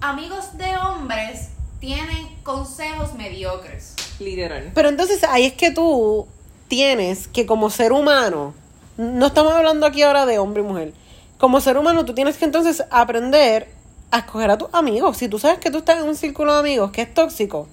amigos 0.01 0.57
de 0.57 0.75
hombres 0.77 1.49
tienen 1.79 2.27
consejos 2.43 3.13
mediocres. 3.13 3.95
Literal. 4.19 4.71
Pero 4.73 4.89
entonces 4.89 5.23
ahí 5.23 5.45
es 5.45 5.53
que 5.53 5.71
tú 5.71 6.27
tienes 6.67 7.27
que 7.27 7.45
como 7.45 7.69
ser 7.69 7.91
humano, 7.91 8.53
no 8.97 9.27
estamos 9.27 9.53
hablando 9.53 9.85
aquí 9.85 10.01
ahora 10.01 10.25
de 10.25 10.39
hombre 10.39 10.63
y 10.63 10.65
mujer, 10.65 10.93
como 11.37 11.61
ser 11.61 11.77
humano 11.77 12.05
tú 12.05 12.13
tienes 12.13 12.37
que 12.37 12.45
entonces 12.45 12.83
aprender 12.89 13.69
a 14.11 14.19
escoger 14.19 14.51
a 14.51 14.57
tus 14.57 14.69
amigos. 14.73 15.17
Si 15.17 15.27
tú 15.27 15.39
sabes 15.39 15.59
que 15.59 15.71
tú 15.71 15.79
estás 15.79 15.99
en 15.99 16.05
un 16.05 16.15
círculo 16.15 16.53
de 16.53 16.59
amigos 16.59 16.91
que 16.91 17.01
es 17.01 17.13
tóxico, 17.13 17.67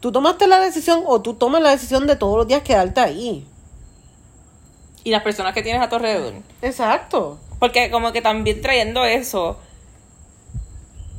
tú 0.00 0.12
tomaste 0.12 0.46
la 0.46 0.58
decisión 0.58 1.02
o 1.06 1.22
tú 1.22 1.34
tomas 1.34 1.62
la 1.62 1.70
decisión 1.70 2.06
de 2.06 2.16
todos 2.16 2.36
los 2.36 2.46
días 2.48 2.62
quedarte 2.62 3.00
ahí. 3.00 3.46
Y 5.04 5.10
las 5.10 5.22
personas 5.22 5.54
que 5.54 5.62
tienes 5.62 5.82
a 5.82 5.88
tu 5.88 5.96
alrededor. 5.96 6.34
Exacto. 6.62 7.38
Porque 7.58 7.90
como 7.90 8.12
que 8.12 8.20
también 8.20 8.60
trayendo 8.60 9.04
eso, 9.04 9.58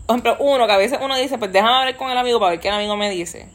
por 0.06 0.16
ejemplo, 0.18 0.38
uno 0.40 0.68
que 0.68 0.74
a 0.74 0.78
veces 0.78 1.00
uno 1.02 1.16
dice, 1.18 1.38
pues 1.38 1.52
déjame 1.52 1.74
hablar 1.74 1.98
con 1.98 2.12
el 2.12 2.18
amigo 2.18 2.40
para 2.40 2.52
ver 2.52 2.60
qué 2.60 2.68
el 2.70 2.76
amigo 2.76 2.96
me 2.96 3.10
dice. 3.10 3.48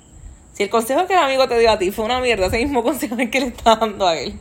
Si 0.53 0.65
el 0.65 0.71
consejo 0.71 1.07
que 1.07 1.15
el 1.15 1.19
amigo 1.21 1.49
te 1.49 1.59
dio 1.59 1.71
a 1.71 1.79
ti 1.79 1.91
fue 1.91 2.05
una 2.05 2.21
mierda, 2.21 2.47
ese 2.47 2.59
mismo 2.59 2.83
consejo 2.85 3.17
es 3.19 3.31
que 3.31 3.41
le 3.41 3.47
está 3.47 3.77
dando 3.77 4.07
a 4.07 4.17
él. 4.17 4.39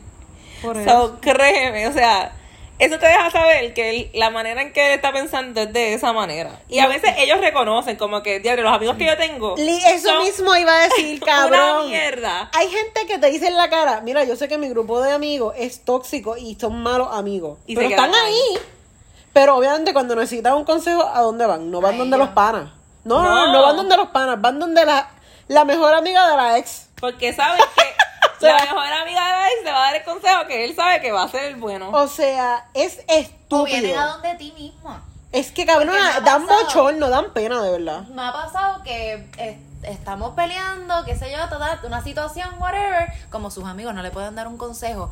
Por 0.62 0.76
eso. 0.76 0.90
So, 0.90 1.20
créeme, 1.20 1.86
o 1.86 1.92
sea, 1.92 2.32
eso 2.78 2.98
te 2.98 3.06
deja 3.06 3.30
saber 3.30 3.72
que 3.74 3.90
él- 3.90 4.10
la 4.14 4.30
manera 4.30 4.60
en 4.60 4.72
que 4.72 4.86
él 4.86 4.92
está 4.92 5.12
pensando 5.12 5.60
es 5.62 5.72
de 5.72 5.94
esa 5.94 6.12
manera. 6.12 6.60
Y 6.68 6.78
a 6.80 6.88
veces 6.88 7.14
ellos 7.18 7.40
reconocen 7.40 7.96
como 7.96 8.22
que, 8.22 8.40
diablo, 8.40 8.62
los 8.64 8.74
amigos 8.74 8.96
que 8.96 9.06
yo 9.06 9.16
tengo 9.16 9.54
Li- 9.56 9.78
Eso 9.86 10.08
son 10.08 10.22
mismo 10.24 10.54
iba 10.56 10.74
a 10.76 10.82
decir, 10.88 11.18
una 11.22 11.32
cabrón. 11.32 11.88
mierda. 11.90 12.50
Hay 12.54 12.68
gente 12.68 13.06
que 13.06 13.18
te 13.18 13.30
dice 13.30 13.46
en 13.48 13.56
la 13.56 13.70
cara, 13.70 14.00
mira, 14.02 14.24
yo 14.24 14.34
sé 14.36 14.48
que 14.48 14.58
mi 14.58 14.68
grupo 14.68 15.00
de 15.02 15.12
amigos 15.12 15.54
es 15.58 15.84
tóxico 15.84 16.36
y 16.36 16.56
son 16.60 16.82
malos 16.82 17.08
amigos. 17.12 17.58
Y 17.66 17.74
pero 17.76 17.88
están 17.88 18.14
ahí. 18.14 18.34
ahí. 18.34 18.58
Pero 19.32 19.56
obviamente 19.56 19.92
cuando 19.92 20.14
necesitan 20.16 20.54
un 20.54 20.64
consejo, 20.64 21.02
¿a 21.06 21.20
dónde 21.20 21.46
van? 21.46 21.70
No 21.70 21.80
van 21.80 21.96
donde 21.98 22.18
los 22.18 22.30
panas. 22.30 22.70
No, 23.04 23.22
no, 23.22 23.46
no, 23.46 23.52
No. 23.52 23.62
van 23.62 23.76
donde 23.76 23.96
los 23.96 24.08
panas, 24.08 24.40
van 24.40 24.58
donde 24.58 24.84
la, 24.84 25.08
la 25.48 25.64
mejor 25.64 25.94
amiga 25.94 26.28
de 26.28 26.36
la 26.36 26.58
ex. 26.58 26.88
Porque 27.00 27.32
saben 27.32 27.60
que 28.40 28.46
la 28.46 28.54
mejor 28.58 28.86
amiga 28.92 29.24
de 29.26 29.32
la 29.32 29.48
ex 29.48 29.64
te 29.64 29.70
va 29.70 29.78
a 29.78 29.82
dar 29.82 29.96
el 29.96 30.04
consejo 30.04 30.46
que 30.46 30.64
él 30.64 30.74
sabe 30.74 31.00
que 31.00 31.12
va 31.12 31.22
a 31.22 31.28
ser 31.28 31.44
el 31.44 31.56
bueno. 31.56 31.90
O 31.92 32.06
sea, 32.08 32.68
es 32.74 32.98
O 33.48 33.64
vienen 33.64 33.90
estúpido. 33.90 34.00
a 34.00 34.04
donde 34.06 34.34
ti 34.34 34.52
mismo. 34.56 34.98
Es 35.32 35.52
que 35.52 35.64
cabrón, 35.64 35.94
dan 36.24 36.44
bochorno, 36.46 37.08
dan 37.08 37.32
pena, 37.32 37.62
de 37.62 37.70
verdad. 37.70 38.02
Me 38.08 38.22
ha 38.22 38.32
pasado 38.32 38.82
que 38.82 39.28
eh, 39.38 39.58
estamos 39.84 40.32
peleando, 40.34 41.04
qué 41.04 41.14
sé 41.14 41.30
yo, 41.30 41.48
toda 41.48 41.78
una 41.84 42.02
situación, 42.02 42.48
whatever. 42.58 43.12
Como 43.30 43.52
sus 43.52 43.64
amigos 43.64 43.94
no 43.94 44.02
le 44.02 44.10
pueden 44.10 44.34
dar 44.34 44.48
un 44.48 44.58
consejo 44.58 45.08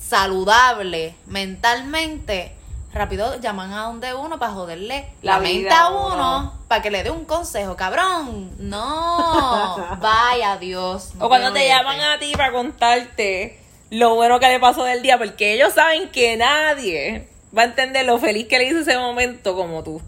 saludable 0.00 1.14
mentalmente. 1.26 2.56
Rápido 2.96 3.38
llaman 3.40 3.72
a 3.72 3.82
donde 3.82 4.14
uno 4.14 4.38
para 4.38 4.52
joderle 4.52 5.10
la, 5.20 5.32
La 5.32 5.38
mente 5.40 5.58
vida 5.64 5.80
a 5.82 5.88
uno. 5.90 6.14
uno, 6.14 6.52
para 6.66 6.80
que 6.80 6.90
le 6.90 7.02
dé 7.02 7.10
un 7.10 7.26
consejo. 7.26 7.76
Cabrón, 7.76 8.50
no. 8.58 9.76
Vaya 10.00 10.56
Dios. 10.56 11.14
no 11.14 11.26
O 11.26 11.28
cuando 11.28 11.52
te 11.52 11.68
llaman 11.68 12.00
a 12.00 12.18
ti 12.18 12.32
para 12.32 12.52
contarte 12.52 13.60
lo 13.90 14.14
bueno 14.14 14.40
que 14.40 14.48
le 14.48 14.58
pasó 14.58 14.84
del 14.84 15.02
día, 15.02 15.18
porque 15.18 15.54
ellos 15.54 15.74
saben 15.74 16.10
que 16.10 16.36
nadie 16.36 17.28
va 17.56 17.62
a 17.62 17.64
entender 17.66 18.04
lo 18.06 18.18
feliz 18.18 18.48
que 18.48 18.58
le 18.58 18.64
hizo 18.64 18.80
ese 18.80 18.96
momento 18.98 19.54
como 19.54 19.82
tú. 19.82 20.00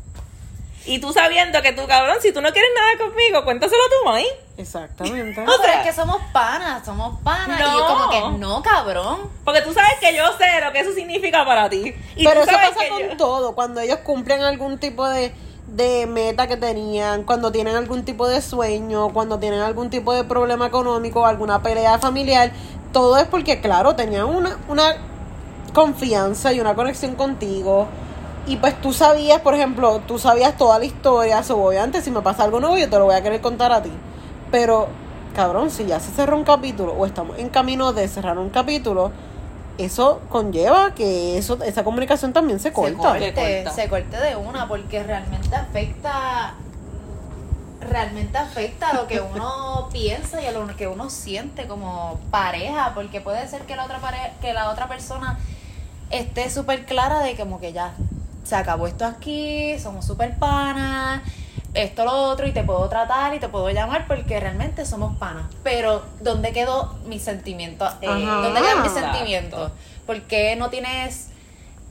Y 0.88 1.00
tú 1.00 1.12
sabiendo 1.12 1.60
que 1.60 1.72
tú, 1.72 1.86
cabrón, 1.86 2.16
si 2.20 2.32
tú 2.32 2.40
no 2.40 2.50
quieres 2.50 2.70
nada 2.74 3.08
conmigo, 3.10 3.44
cuéntaselo 3.44 3.82
a 3.82 3.88
tu 4.00 4.08
maíz. 4.10 4.28
Exactamente. 4.56 5.40
No, 5.44 5.52
pero 5.60 5.72
es 5.74 5.86
que 5.86 5.92
somos 5.92 6.16
panas, 6.32 6.84
somos 6.84 7.20
panas. 7.20 7.60
Y 7.60 7.62
yo 7.62 7.86
como 7.86 8.10
que, 8.10 8.38
no, 8.38 8.62
cabrón. 8.62 9.28
Porque 9.44 9.60
tú 9.62 9.72
sabes 9.72 9.92
que 10.00 10.16
yo 10.16 10.24
sé 10.38 10.46
lo 10.64 10.72
que 10.72 10.80
eso 10.80 10.92
significa 10.92 11.44
para 11.44 11.68
ti. 11.68 11.94
Y 12.16 12.24
Pero 12.24 12.40
eso 12.42 12.50
pasa 12.52 12.88
con 12.88 13.00
yo- 13.10 13.16
todo, 13.16 13.54
cuando 13.54 13.80
ellos 13.80 13.98
cumplen 13.98 14.40
algún 14.42 14.78
tipo 14.78 15.06
de, 15.08 15.34
de 15.66 16.06
meta 16.06 16.46
que 16.46 16.56
tenían, 16.56 17.24
cuando 17.24 17.52
tienen 17.52 17.76
algún 17.76 18.04
tipo 18.06 18.26
de 18.26 18.40
sueño, 18.40 19.10
cuando 19.12 19.38
tienen 19.38 19.60
algún 19.60 19.90
tipo 19.90 20.12
de 20.14 20.24
problema 20.24 20.66
económico, 20.66 21.26
alguna 21.26 21.62
pelea 21.62 21.98
familiar, 21.98 22.50
todo 22.94 23.18
es 23.18 23.26
porque, 23.26 23.60
claro, 23.60 23.94
tenían 23.94 24.24
una, 24.24 24.58
una 24.68 24.96
confianza 25.74 26.52
y 26.52 26.60
una 26.60 26.74
conexión 26.74 27.14
contigo. 27.14 27.86
Y 28.48 28.56
pues 28.56 28.80
tú 28.80 28.94
sabías, 28.94 29.42
por 29.42 29.54
ejemplo, 29.54 30.00
tú 30.06 30.18
sabías 30.18 30.56
toda 30.56 30.78
la 30.78 30.86
historia, 30.86 31.42
so, 31.42 31.62
obviamente 31.62 32.00
si 32.00 32.10
me 32.10 32.22
pasa 32.22 32.44
algo 32.44 32.60
nuevo 32.60 32.78
yo 32.78 32.88
te 32.88 32.98
lo 32.98 33.04
voy 33.04 33.14
a 33.14 33.22
querer 33.22 33.42
contar 33.42 33.72
a 33.72 33.82
ti. 33.82 33.92
Pero, 34.50 34.88
cabrón, 35.34 35.70
si 35.70 35.84
ya 35.84 36.00
se 36.00 36.10
cerró 36.12 36.34
un 36.34 36.44
capítulo 36.44 36.94
o 36.94 37.04
estamos 37.04 37.38
en 37.38 37.50
camino 37.50 37.92
de 37.92 38.08
cerrar 38.08 38.38
un 38.38 38.48
capítulo, 38.48 39.12
eso 39.76 40.22
conlleva 40.30 40.94
que 40.94 41.36
eso 41.36 41.62
esa 41.62 41.84
comunicación 41.84 42.32
también 42.32 42.58
se 42.58 42.72
corta. 42.72 42.90
Se 42.90 42.96
corte, 42.96 43.34
Se 43.34 43.62
corta. 43.64 43.70
se 43.70 43.88
corte 43.88 44.16
de 44.16 44.36
una 44.36 44.66
porque 44.66 45.02
realmente 45.02 45.54
afecta 45.54 46.54
realmente 47.80 48.36
afecta 48.38 48.90
a 48.90 48.94
lo 48.94 49.06
que 49.06 49.20
uno 49.20 49.88
piensa 49.92 50.40
y 50.42 50.46
a 50.46 50.52
lo 50.52 50.66
que 50.74 50.88
uno 50.88 51.10
siente 51.10 51.68
como 51.68 52.18
pareja 52.30 52.92
porque 52.94 53.20
puede 53.20 53.46
ser 53.46 53.62
que 53.66 53.76
la 53.76 53.84
otra 53.84 53.98
pareja 53.98 54.30
que 54.40 54.52
la 54.52 54.70
otra 54.70 54.88
persona 54.88 55.38
esté 56.10 56.50
súper 56.50 56.86
clara 56.86 57.20
de 57.20 57.36
como 57.36 57.60
que 57.60 57.72
ya 57.72 57.92
se 58.48 58.56
acabó 58.56 58.86
esto 58.86 59.04
aquí 59.04 59.78
somos 59.78 60.06
súper 60.06 60.38
panas 60.38 61.20
esto 61.74 62.04
lo 62.06 62.12
otro 62.12 62.46
y 62.46 62.52
te 62.52 62.62
puedo 62.64 62.88
tratar 62.88 63.34
y 63.34 63.38
te 63.40 63.48
puedo 63.48 63.68
llamar 63.68 64.06
porque 64.06 64.40
realmente 64.40 64.86
somos 64.86 65.18
panas 65.18 65.44
pero 65.62 66.02
¿dónde 66.20 66.52
quedó 66.52 66.96
mi 67.04 67.18
sentimiento? 67.18 67.86
Eh. 68.00 68.06
¿dónde 68.08 68.60
quedan 68.62 68.82
mis 68.82 68.92
Exacto. 68.92 69.12
sentimientos? 69.12 69.72
¿por 70.06 70.22
qué 70.22 70.56
no 70.56 70.70
tienes 70.70 71.28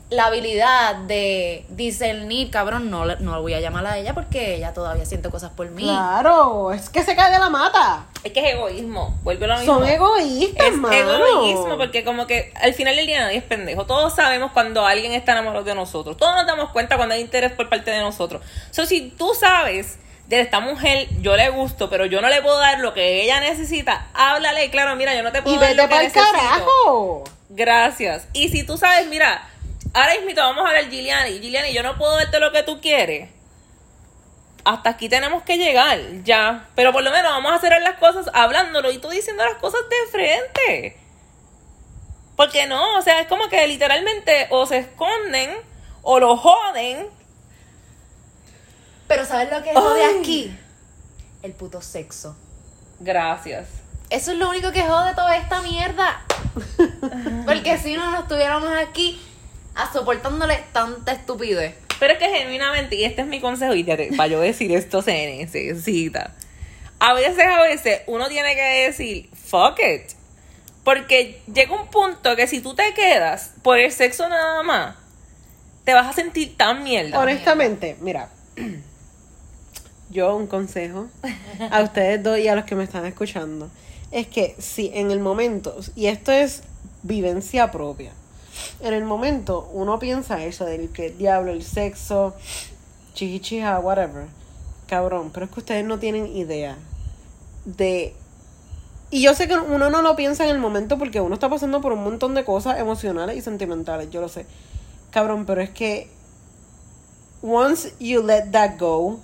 la 0.09 0.27
habilidad 0.27 0.95
de 0.95 1.65
discernir, 1.69 2.49
cabrón, 2.49 2.89
no, 2.89 3.05
no 3.05 3.31
la 3.31 3.37
voy 3.39 3.53
a 3.53 3.59
llamar 3.59 3.85
a 3.85 3.97
ella 3.97 4.13
porque 4.13 4.55
ella 4.55 4.73
todavía 4.73 5.05
siente 5.05 5.29
cosas 5.29 5.51
por 5.51 5.69
mí. 5.69 5.83
Claro, 5.83 6.71
es 6.71 6.89
que 6.89 7.03
se 7.03 7.13
cae 7.15 7.31
de 7.31 7.39
la 7.39 7.49
mata. 7.49 8.05
Es 8.23 8.31
que 8.31 8.39
es 8.39 8.55
egoísmo. 8.55 9.17
Vuelve 9.23 9.45
a 9.45 9.47
lo 9.49 9.57
mismo. 9.57 9.73
Son 9.75 9.85
egoístas, 9.85 10.67
Es 10.67 10.77
mano. 10.77 10.93
egoísmo, 10.95 11.77
porque 11.77 12.05
como 12.05 12.25
que 12.25 12.53
al 12.61 12.73
final 12.73 12.95
del 12.95 13.05
día 13.05 13.19
nadie 13.21 13.37
es 13.37 13.43
pendejo. 13.43 13.85
Todos 13.85 14.15
sabemos 14.15 14.51
cuando 14.53 14.85
alguien 14.85 15.11
está 15.11 15.33
enamorado 15.33 15.65
de 15.65 15.75
nosotros. 15.75 16.15
Todos 16.15 16.35
nos 16.35 16.47
damos 16.47 16.69
cuenta 16.71 16.95
cuando 16.95 17.13
hay 17.15 17.21
interés 17.21 17.51
por 17.51 17.67
parte 17.67 17.91
de 17.91 17.99
nosotros. 17.99 18.41
So, 18.71 18.85
si 18.85 19.09
tú 19.09 19.33
sabes 19.37 19.99
de 20.27 20.39
esta 20.39 20.61
mujer, 20.61 21.07
yo 21.21 21.35
le 21.35 21.49
gusto, 21.49 21.89
pero 21.89 22.05
yo 22.05 22.21
no 22.21 22.29
le 22.29 22.41
puedo 22.41 22.57
dar 22.59 22.79
lo 22.79 22.93
que 22.93 23.23
ella 23.23 23.39
necesita, 23.41 24.07
háblale, 24.13 24.69
claro, 24.69 24.95
mira, 24.97 25.15
yo 25.15 25.23
no 25.23 25.31
te 25.31 25.41
puedo 25.41 25.55
Y 25.55 25.59
dar 25.59 25.69
vete 25.69 25.81
lo 25.81 25.83
que 25.83 25.89
para 25.89 26.01
el 26.01 26.07
necesito. 26.07 26.31
carajo. 26.37 27.23
Gracias. 27.49 28.27
Y 28.33 28.49
si 28.49 28.63
tú 28.63 28.77
sabes, 28.77 29.07
mira, 29.07 29.47
ahora 29.97 30.13
mismo 30.13 30.31
vamos 30.35 30.65
a 30.65 30.69
hablar 30.69 30.89
Giuliani. 30.89 31.39
Giuliani, 31.39 31.73
yo 31.73 31.81
no 31.81 31.97
puedo 31.97 32.15
darte 32.15 32.39
lo 32.39 32.51
que 32.51 32.63
tú 32.63 32.79
quieres. 32.79 33.29
Hasta 34.63 34.91
aquí 34.91 35.09
tenemos 35.09 35.43
que 35.43 35.57
llegar, 35.57 35.99
ya. 36.23 36.69
Pero 36.75 36.91
por 36.91 37.03
lo 37.03 37.09
menos 37.11 37.31
vamos 37.31 37.51
a 37.51 37.55
hacer 37.55 37.81
las 37.81 37.97
cosas 37.97 38.29
hablándolo 38.33 38.91
y 38.91 38.99
tú 38.99 39.09
diciendo 39.09 39.43
las 39.43 39.55
cosas 39.55 39.81
de 39.89 40.11
frente. 40.11 40.97
Porque 42.35 42.67
no, 42.67 42.97
o 42.97 43.01
sea, 43.01 43.21
es 43.21 43.27
como 43.27 43.49
que 43.49 43.65
literalmente 43.65 44.47
o 44.51 44.65
se 44.67 44.77
esconden 44.77 45.51
o 46.03 46.19
lo 46.19 46.37
joden. 46.37 47.07
Pero 49.07 49.25
¿sabes 49.25 49.49
lo 49.49 49.63
que 49.63 49.73
jode 49.73 50.03
Ay. 50.03 50.19
aquí? 50.19 50.57
El 51.41 51.53
puto 51.53 51.81
sexo. 51.81 52.37
Gracias. 52.99 53.67
Eso 54.09 54.31
es 54.31 54.37
lo 54.37 54.49
único 54.49 54.71
que 54.71 54.83
jode 54.83 55.15
toda 55.15 55.37
esta 55.37 55.61
mierda. 55.61 56.21
Porque 57.45 57.77
si 57.79 57.95
no, 57.95 58.11
no 58.11 58.19
estuviéramos 58.19 58.69
aquí 58.77 59.19
a 59.77 59.91
soportándole 59.93 60.63
tanta 60.73 61.11
estupidez. 61.13 61.75
Pero 61.99 62.13
es 62.13 62.19
que 62.19 62.29
genuinamente, 62.29 62.95
y 62.95 63.03
este 63.05 63.21
es 63.21 63.27
mi 63.27 63.39
consejo, 63.39 63.73
y 63.73 63.83
te- 63.83 64.11
para 64.15 64.27
yo 64.27 64.39
decir 64.39 64.71
esto 64.71 65.01
se 65.01 65.11
necesita. 65.37 66.35
A 66.99 67.13
veces, 67.13 67.45
a 67.45 67.61
veces, 67.63 68.01
uno 68.07 68.27
tiene 68.27 68.55
que 68.55 68.85
decir, 68.87 69.29
fuck 69.33 69.79
it. 69.79 70.11
Porque 70.83 71.41
llega 71.53 71.73
un 71.79 71.87
punto 71.89 72.35
que 72.35 72.47
si 72.47 72.61
tú 72.61 72.73
te 72.75 72.93
quedas 72.93 73.53
por 73.61 73.77
el 73.77 73.91
sexo 73.91 74.29
nada 74.29 74.63
más, 74.63 74.95
te 75.83 75.93
vas 75.93 76.07
a 76.07 76.13
sentir 76.13 76.55
tan 76.57 76.83
mierda. 76.83 77.19
Honestamente, 77.19 77.97
mira, 77.99 78.29
yo 80.09 80.35
un 80.35 80.47
consejo 80.47 81.07
a 81.71 81.81
ustedes 81.81 82.23
dos 82.23 82.39
y 82.39 82.47
a 82.47 82.55
los 82.55 82.65
que 82.65 82.75
me 82.75 82.83
están 82.83 83.05
escuchando 83.05 83.69
es 84.11 84.27
que 84.27 84.55
si 84.59 84.89
en 84.93 85.11
el 85.11 85.19
momento, 85.19 85.77
y 85.95 86.07
esto 86.07 86.31
es 86.31 86.63
vivencia 87.03 87.71
propia, 87.71 88.11
en 88.79 88.93
el 88.93 89.03
momento 89.03 89.69
uno 89.73 89.99
piensa 89.99 90.43
eso 90.43 90.65
del 90.65 90.89
que 90.89 91.09
diablo, 91.09 91.51
el 91.51 91.63
sexo, 91.63 92.35
chichichija, 93.13 93.79
whatever, 93.79 94.25
cabrón, 94.87 95.31
pero 95.33 95.45
es 95.45 95.51
que 95.51 95.59
ustedes 95.59 95.85
no 95.85 95.99
tienen 95.99 96.27
idea 96.27 96.77
de... 97.65 98.13
Y 99.09 99.21
yo 99.21 99.33
sé 99.33 99.47
que 99.47 99.57
uno 99.57 99.89
no 99.89 100.01
lo 100.01 100.15
piensa 100.15 100.43
en 100.43 100.49
el 100.49 100.59
momento 100.59 100.97
porque 100.97 101.21
uno 101.21 101.33
está 101.33 101.49
pasando 101.49 101.79
por 101.79 101.93
un 101.93 102.03
montón 102.03 102.33
de 102.33 102.43
cosas 102.43 102.79
emocionales 102.79 103.37
y 103.37 103.41
sentimentales, 103.41 104.09
yo 104.09 104.19
lo 104.19 104.27
sé. 104.27 104.45
Cabrón, 105.11 105.45
pero 105.45 105.61
es 105.61 105.69
que 105.69 106.09
once 107.41 107.93
you 107.99 108.21
let 108.21 108.51
that 108.51 108.77
go, 108.77 109.19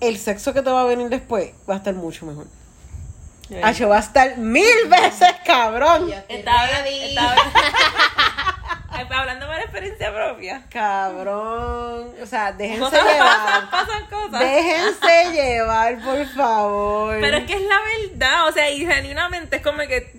el 0.00 0.18
sexo 0.18 0.52
que 0.52 0.62
te 0.62 0.70
va 0.70 0.82
a 0.82 0.84
venir 0.84 1.08
después 1.08 1.52
va 1.68 1.74
a 1.74 1.76
estar 1.78 1.94
mucho 1.94 2.26
mejor. 2.26 2.46
Acho, 3.62 3.88
va 3.88 3.96
a 3.96 4.00
estar 4.00 4.36
mil 4.38 4.86
veces, 4.88 5.28
cabrón. 5.44 6.12
Estaba, 6.28 6.66
estaba- 6.86 7.34
hablando 9.20 9.46
de 9.48 9.52
la 9.56 9.62
experiencia 9.62 10.12
propia. 10.14 10.62
Cabrón. 10.70 12.12
O 12.22 12.26
sea, 12.26 12.52
déjense 12.52 12.80
Cosas 12.80 13.00
pasan, 13.00 13.14
llevar. 13.14 13.70
pasan 13.70 14.06
cosas. 14.06 14.40
Déjense 14.40 15.32
llevar, 15.32 15.98
por 16.04 16.26
favor. 16.26 17.18
Pero 17.20 17.36
es 17.38 17.44
que 17.46 17.54
es 17.54 17.62
la 17.62 17.78
verdad, 17.80 18.48
o 18.48 18.52
sea, 18.52 18.70
y 18.70 18.86
genuinamente 18.86 19.56
es 19.56 19.62
como 19.62 19.78
que. 19.78 20.12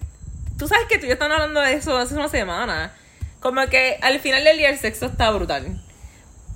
Tú 0.57 0.67
sabes 0.67 0.85
que 0.87 0.97
tú 0.97 1.05
y 1.05 1.07
yo 1.07 1.13
estamos 1.13 1.33
hablando 1.35 1.61
de 1.61 1.73
eso 1.73 1.97
hace 1.97 2.13
una 2.15 2.27
semana. 2.29 2.91
Como 3.39 3.65
que 3.67 3.97
al 4.01 4.19
final 4.19 4.43
del 4.43 4.57
día 4.57 4.69
el 4.69 4.77
sexo 4.77 5.07
está 5.07 5.31
brutal. 5.31 5.81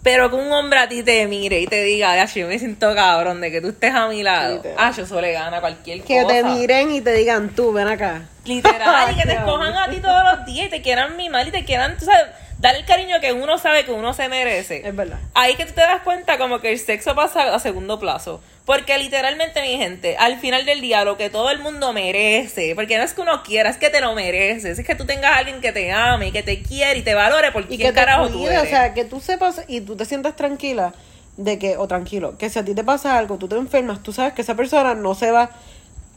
Pero 0.06 0.30
que 0.30 0.36
un 0.36 0.52
hombre 0.54 0.78
a 0.78 0.88
ti 0.88 1.02
te 1.02 1.26
mire 1.26 1.60
y 1.62 1.66
te 1.66 1.82
diga, 1.84 2.12
"Ay, 2.12 2.28
yo 2.36 2.48
me 2.48 2.60
siento 2.60 2.94
cabrón 2.94 3.42
de 3.42 3.50
que 3.50 3.60
tú 3.60 3.70
estés 3.70 3.92
a 3.92 4.08
mi 4.08 4.22
lado. 4.22 4.62
Ah, 4.78 4.92
yo 4.96 5.04
eso 5.04 5.20
le 5.20 5.32
gana 5.32 5.58
a 5.58 5.62
cualquier 5.62 6.04
que 6.04 6.22
cosa. 6.22 6.28
te 6.36 6.44
miren 6.44 6.92
y 6.92 7.02
te 7.02 7.12
digan, 7.12 7.50
tú, 7.50 7.74
ven 7.74 7.88
acá. 7.88 8.22
Literal, 8.46 9.12
y 9.12 9.16
que 9.16 9.24
te 9.24 9.34
escojan 9.34 9.76
a 9.76 9.90
ti 9.90 9.98
todos 9.98 10.24
los 10.32 10.46
días 10.46 10.68
y 10.68 10.70
te 10.70 10.84
quieran 10.84 11.18
mimar 11.18 11.48
y 11.48 11.52
te 11.52 11.66
quieran, 11.66 11.98
tú 11.98 12.06
sabes, 12.06 12.28
dar 12.60 12.76
el 12.76 12.86
cariño 12.86 13.20
que 13.22 13.34
uno 13.34 13.58
sabe 13.58 13.86
que 13.86 13.92
uno 13.92 14.14
se 14.14 14.30
merece. 14.30 14.88
Es 14.88 14.96
verdad. 14.96 15.20
Ahí 15.34 15.56
que 15.56 15.66
tú 15.66 15.74
te 15.74 15.82
das 15.82 16.02
cuenta 16.02 16.38
como 16.38 16.60
que 16.60 16.72
el 16.72 16.80
sexo 16.80 17.16
pasa 17.16 17.54
a 17.54 17.60
segundo 17.60 18.00
plazo. 18.00 18.42
Porque 18.66 18.98
literalmente, 18.98 19.62
mi 19.62 19.78
gente, 19.78 20.18
al 20.18 20.40
final 20.40 20.66
del 20.66 20.82
día, 20.82 21.06
lo 21.06 21.18
que 21.18 21.30
todo 21.30 21.52
el 21.52 21.60
mundo 21.60 21.94
merece, 21.94 22.74
porque 22.74 22.98
no 22.98 23.04
es 23.04 23.14
que 23.14 23.22
uno 23.22 23.44
quiera, 23.44 23.70
es 23.70 23.78
que 23.78 23.92
te 23.92 24.02
lo 24.02 24.16
mereces, 24.16 24.80
es 24.80 24.86
que 24.86 24.96
tú 24.96 25.06
tengas 25.06 25.34
a 25.34 25.38
alguien 25.38 25.62
que 25.62 25.72
te 25.72 25.92
ame, 25.92 26.32
que 26.32 26.42
te 26.42 26.64
quiere 26.64 26.98
y 27.00 27.04
te 27.04 27.14
valore 27.14 27.52
por 27.52 27.64
Y 27.64 27.68
quién 27.68 27.80
que 27.80 27.88
te 27.90 27.94
carajo 27.94 28.28
tú 28.30 28.40
cuide, 28.40 28.56
eres. 28.56 28.64
o 28.64 28.66
sea, 28.66 28.94
que 28.96 29.06
tú 29.06 29.20
sepas 29.20 29.62
y 29.68 29.82
tú 29.82 29.96
te 29.96 30.06
sientas 30.06 30.36
tranquila 30.36 30.94
de 31.38 31.60
que, 31.60 31.78
o 31.78 31.88
tranquilo, 31.88 32.38
que 32.40 32.50
si 32.50 32.58
a 32.58 32.66
ti 32.66 32.74
te 32.74 32.84
pasa 32.84 33.18
algo, 33.20 33.38
tú 33.38 33.48
te 33.48 33.56
enfermas, 33.56 34.02
tú 34.02 34.12
sabes 34.14 34.34
que 34.34 34.42
esa 34.42 34.56
persona 34.56 34.96
no 34.96 35.14
se 35.14 35.30
va 35.30 35.52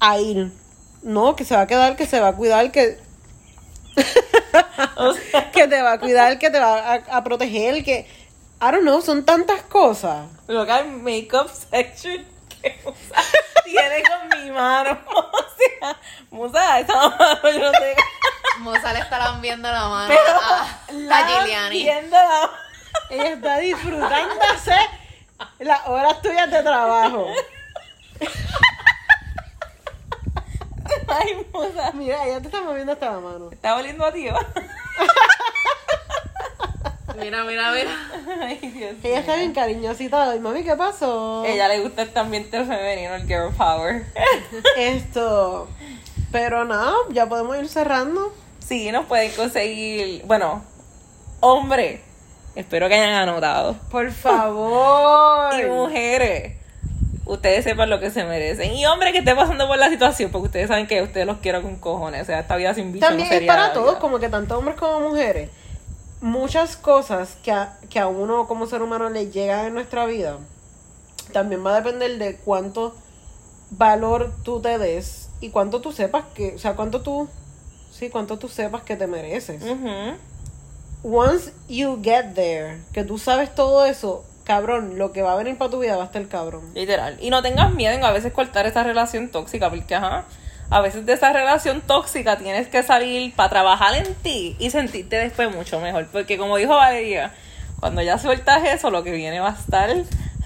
a 0.01 0.19
ir. 0.19 0.51
No, 1.03 1.37
que 1.37 1.45
se 1.45 1.55
va 1.55 1.63
a 1.63 1.67
quedar, 1.67 1.97
que 1.97 2.07
se 2.07 2.19
va 2.19 2.29
a 2.29 2.33
cuidar, 2.35 2.73
que, 2.73 2.97
O 4.97 5.13
sea, 5.13 5.51
que 5.51 5.69
te 5.69 5.83
va 5.83 5.93
a 5.93 5.99
cuidar, 6.01 6.39
que 6.39 6.51
te 6.51 6.59
va 6.59 6.93
a, 6.95 6.95
a 7.17 7.25
proteger, 7.25 7.85
que, 7.85 8.01
I 8.61 8.65
don't 8.73 8.81
know, 8.83 9.01
son 9.01 9.25
tantas 9.25 9.63
cosas. 9.63 10.27
lo 10.49 10.65
que 10.67 10.73
hay 10.73 10.87
makeup 10.87 11.49
section 11.51 12.25
que 12.61 12.81
Musa 12.85 13.23
tiene 13.65 14.03
con 14.03 14.41
mi 14.45 14.51
mano. 14.51 14.99
O 15.11 15.81
sea, 15.81 15.97
Musa, 16.31 16.79
esa 16.81 16.95
mano 17.09 17.39
yo 17.51 17.59
no 17.59 17.73
sé. 17.73 17.97
Moza 18.59 18.93
le 18.93 19.01
estarán 19.01 19.41
viendo 19.41 19.71
la 19.71 19.89
mano 19.89 20.09
Pero 20.09 20.41
a, 20.41 20.79
la 20.93 21.19
a 21.19 21.29
Giuliani. 21.29 21.83
viendo 21.83 22.17
la- 22.17 22.51
Ella 23.11 23.29
está 23.33 23.59
disfrutándose 23.59 24.77
las 25.61 25.87
horas 25.87 26.21
tuyas 26.23 26.51
de 26.51 26.63
trabajo. 26.63 27.27
Ay, 31.09 31.47
Musa. 31.53 31.93
Mira, 31.95 32.25
ella 32.27 32.41
te 32.41 32.49
está 32.49 32.63
moviendo 32.63 32.93
hasta 32.93 33.13
la 33.13 33.21
mano. 33.21 33.51
Está 33.51 33.77
oliendo 33.77 34.05
a 34.05 34.13
ti, 34.13 34.29
¿va? 34.29 34.41
Mira, 37.21 37.43
mira, 37.43 37.73
mira. 37.73 37.91
Ay, 38.43 38.59
Dios 38.59 38.95
Ella 39.03 39.19
está 39.19 39.35
bien 39.35 39.53
cariñosita. 39.53 40.37
Y 40.37 40.39
mami, 40.39 40.63
¿qué 40.63 40.77
pasó? 40.77 41.45
Ella 41.45 41.67
le 41.67 41.81
gusta 41.81 42.03
el 42.03 42.17
ambiente 42.17 42.65
femenino, 42.65 43.17
el 43.17 43.27
girl 43.27 43.53
power. 43.57 44.07
Esto. 44.77 45.69
Pero 46.31 46.65
nada, 46.65 46.95
ya 47.11 47.29
podemos 47.29 47.57
ir 47.57 47.69
cerrando. 47.69 48.33
Sí, 48.61 48.93
nos 48.93 49.07
pueden 49.07 49.33
conseguir. 49.33 50.23
Bueno, 50.27 50.63
hombre, 51.41 52.03
espero 52.55 52.89
que 52.89 52.95
hayan 52.95 53.15
anotado. 53.15 53.75
Por 53.91 54.13
favor. 54.13 55.55
Y 55.61 55.65
mujeres, 55.65 56.58
ustedes 57.29 57.63
sepan 57.63 57.91
lo 57.91 58.01
que 58.01 58.11
se 58.11 58.25
merecen. 58.25 58.73
Y 58.73 58.87
hombre 58.87 59.13
que 59.13 59.19
esté 59.19 59.35
pasando 59.35 59.69
por 59.69 59.79
la 59.79 59.89
situación, 59.89 60.31
porque 60.33 60.47
ustedes 60.47 60.69
saben 60.69 60.87
que 60.87 61.03
ustedes 61.03 61.27
los 61.27 61.39
quiero 61.39 61.63
con 61.63 61.77
cojones. 61.77 62.23
O 62.23 62.25
sea, 62.25 62.41
esta 62.41 62.57
vida 62.57 62.75
sin 62.75 62.93
bicho 62.93 63.07
También 63.07 63.29
no 63.29 63.35
es 63.35 63.43
para 63.45 63.73
todos, 63.73 63.99
como 63.99 64.19
que 64.19 64.29
tanto 64.29 64.59
hombres 64.59 64.77
como 64.77 65.09
mujeres. 65.09 65.51
Muchas 66.21 66.77
cosas 66.77 67.37
que 67.43 67.53
a, 67.53 67.79
que 67.91 68.01
a 68.01 68.09
uno 68.09 68.49
como 68.49 68.67
ser 68.67 68.83
humano 68.83 69.09
le 69.11 69.31
llegan 69.31 69.67
en 69.67 69.75
nuestra 69.75 70.07
vida, 70.07 70.39
también 71.33 71.65
va 71.65 71.77
a 71.77 71.81
depender 71.81 72.19
de 72.19 72.37
cuánto 72.37 72.97
valor 73.71 74.33
tú 74.43 74.61
te 74.61 74.79
des 74.79 75.29
y 75.41 75.51
cuánto 75.51 75.81
tú 75.81 75.93
sepas 75.93 76.25
que, 76.35 76.55
o 76.55 76.59
sea, 76.59 76.75
cuánto 76.75 77.03
tú, 77.03 77.29
sí, 77.93 78.09
cuánto 78.09 78.39
tú 78.39 78.49
sepas 78.49 78.83
que 78.83 78.97
te 78.97 79.07
mereces. 79.07 79.63
Once 81.05 81.53
you 81.69 82.01
get 82.03 82.35
there, 82.35 82.81
que 82.93 83.05
tú 83.05 83.19
sabes 83.19 83.55
todo 83.55 83.85
eso, 83.85 84.25
cabrón, 84.49 84.99
lo 84.99 85.13
que 85.13 85.23
va 85.23 85.35
a 85.35 85.37
venir 85.37 85.57
para 85.57 85.71
tu 85.71 85.79
vida 85.79 85.97
va 85.97 86.03
a 86.03 86.07
estar 86.07 86.27
cabrón. 86.27 86.73
Literal. 86.75 87.17
Y 87.21 87.31
no 87.31 87.41
tengas 87.43 87.73
miedo 87.73 87.95
en 87.95 88.03
a 88.03 88.11
veces 88.11 88.33
cortar 88.33 88.67
esa 88.67 88.83
relación 88.83 89.29
tóxica, 89.29 89.71
porque 89.71 89.95
ajá, 89.95 90.25
a 90.71 90.81
veces 90.81 91.07
de 91.07 91.13
esa 91.13 91.33
relación 91.33 91.81
tóxica 91.83 92.37
tienes 92.37 92.67
que 92.67 92.83
salir 92.83 93.33
para 93.37 93.49
trabajar 93.51 93.95
en 93.95 94.13
ti 94.17 94.57
y 94.59 94.71
sentirte 94.71 95.17
después 95.17 95.55
mucho 95.55 95.79
mejor. 95.79 96.09
Porque 96.11 96.37
como 96.37 96.57
dijo 96.57 96.75
Valeria, 96.75 97.33
cuando 97.79 98.03
ya 98.03 98.19
sueltas 98.19 98.65
eso, 98.65 98.91
lo 98.91 99.05
que 99.05 99.13
viene 99.13 99.39
va 99.39 99.51
a 99.51 99.55
estar 99.55 99.89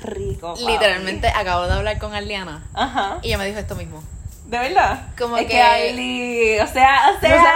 rico. 0.02 0.52
papi. 0.54 0.66
Literalmente 0.66 1.28
acabo 1.28 1.66
de 1.66 1.72
hablar 1.74 1.98
con 1.98 2.14
Arliana 2.14 2.62
Ajá. 2.74 3.18
y 3.22 3.28
ella 3.28 3.38
me 3.38 3.46
dijo 3.46 3.58
esto 3.58 3.74
mismo. 3.76 4.02
¿De 4.46 4.58
verdad? 4.58 5.06
Como 5.16 5.38
es 5.38 5.46
que, 5.46 5.52
que- 5.52 6.60
o 6.62 6.66
sea, 6.66 7.12
o 7.16 7.20
sea, 7.20 7.36
O 7.38 7.42
sea, 7.42 7.54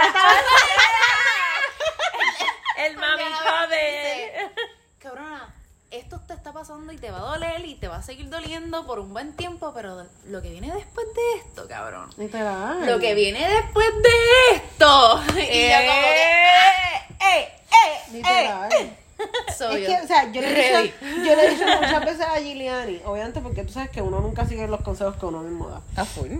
el 2.87 2.95
mami 2.97 3.23
Dice, 3.23 3.35
joven. 3.35 4.51
Cabrona, 4.99 5.53
esto 5.91 6.19
te 6.27 6.33
está 6.47 6.59
pasando 6.59 6.93
y 6.93 6.97
te 6.97 7.11
va 7.11 7.17
a 7.17 7.31
doler 7.31 7.65
y 7.65 7.75
te 7.75 7.89
va 7.89 7.97
a 7.97 8.01
seguir 8.01 8.29
doliendo 8.29 8.85
por 8.85 8.99
un 8.99 9.11
buen 9.11 9.33
tiempo, 9.33 9.73
pero 9.75 10.03
lo 10.29 10.41
que 10.41 10.49
viene 10.49 10.73
después 10.73 11.05
de 11.07 11.41
esto, 11.41 11.67
cabrón. 11.67 12.09
Literal. 12.15 12.85
Lo 12.85 12.99
que 12.99 13.13
viene 13.15 13.45
después 13.49 13.87
de 14.01 14.55
esto. 14.55 15.21
Y 15.35 15.69
yo 15.69 15.77
como 15.77 16.07
Eh, 16.07 17.01
eh, 17.19 17.49
eh, 17.49 18.11
Literal. 18.13 18.69
que 18.69 19.53
soy 19.57 19.83
Es 19.83 19.89
que, 19.89 20.05
o 20.05 20.07
sea, 20.07 20.31
yo 20.31 20.41
le, 20.41 20.47
he 20.47 20.81
dicho, 20.83 20.95
yo 21.01 21.35
le 21.35 21.45
he 21.47 21.49
dicho 21.49 21.65
muchas 21.65 22.05
veces 22.05 22.25
a 22.25 22.39
Giuliani, 22.39 23.01
obviamente 23.03 23.41
porque 23.41 23.63
tú 23.65 23.73
sabes 23.73 23.89
que 23.89 24.01
uno 24.01 24.21
nunca 24.21 24.45
sigue 24.45 24.67
los 24.69 24.79
consejos 24.81 25.17
que 25.17 25.25
uno 25.25 25.41
mismo 25.41 25.67
da. 25.67 25.81
A 26.01 26.05
full. 26.05 26.31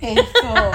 Esto, 0.00 0.72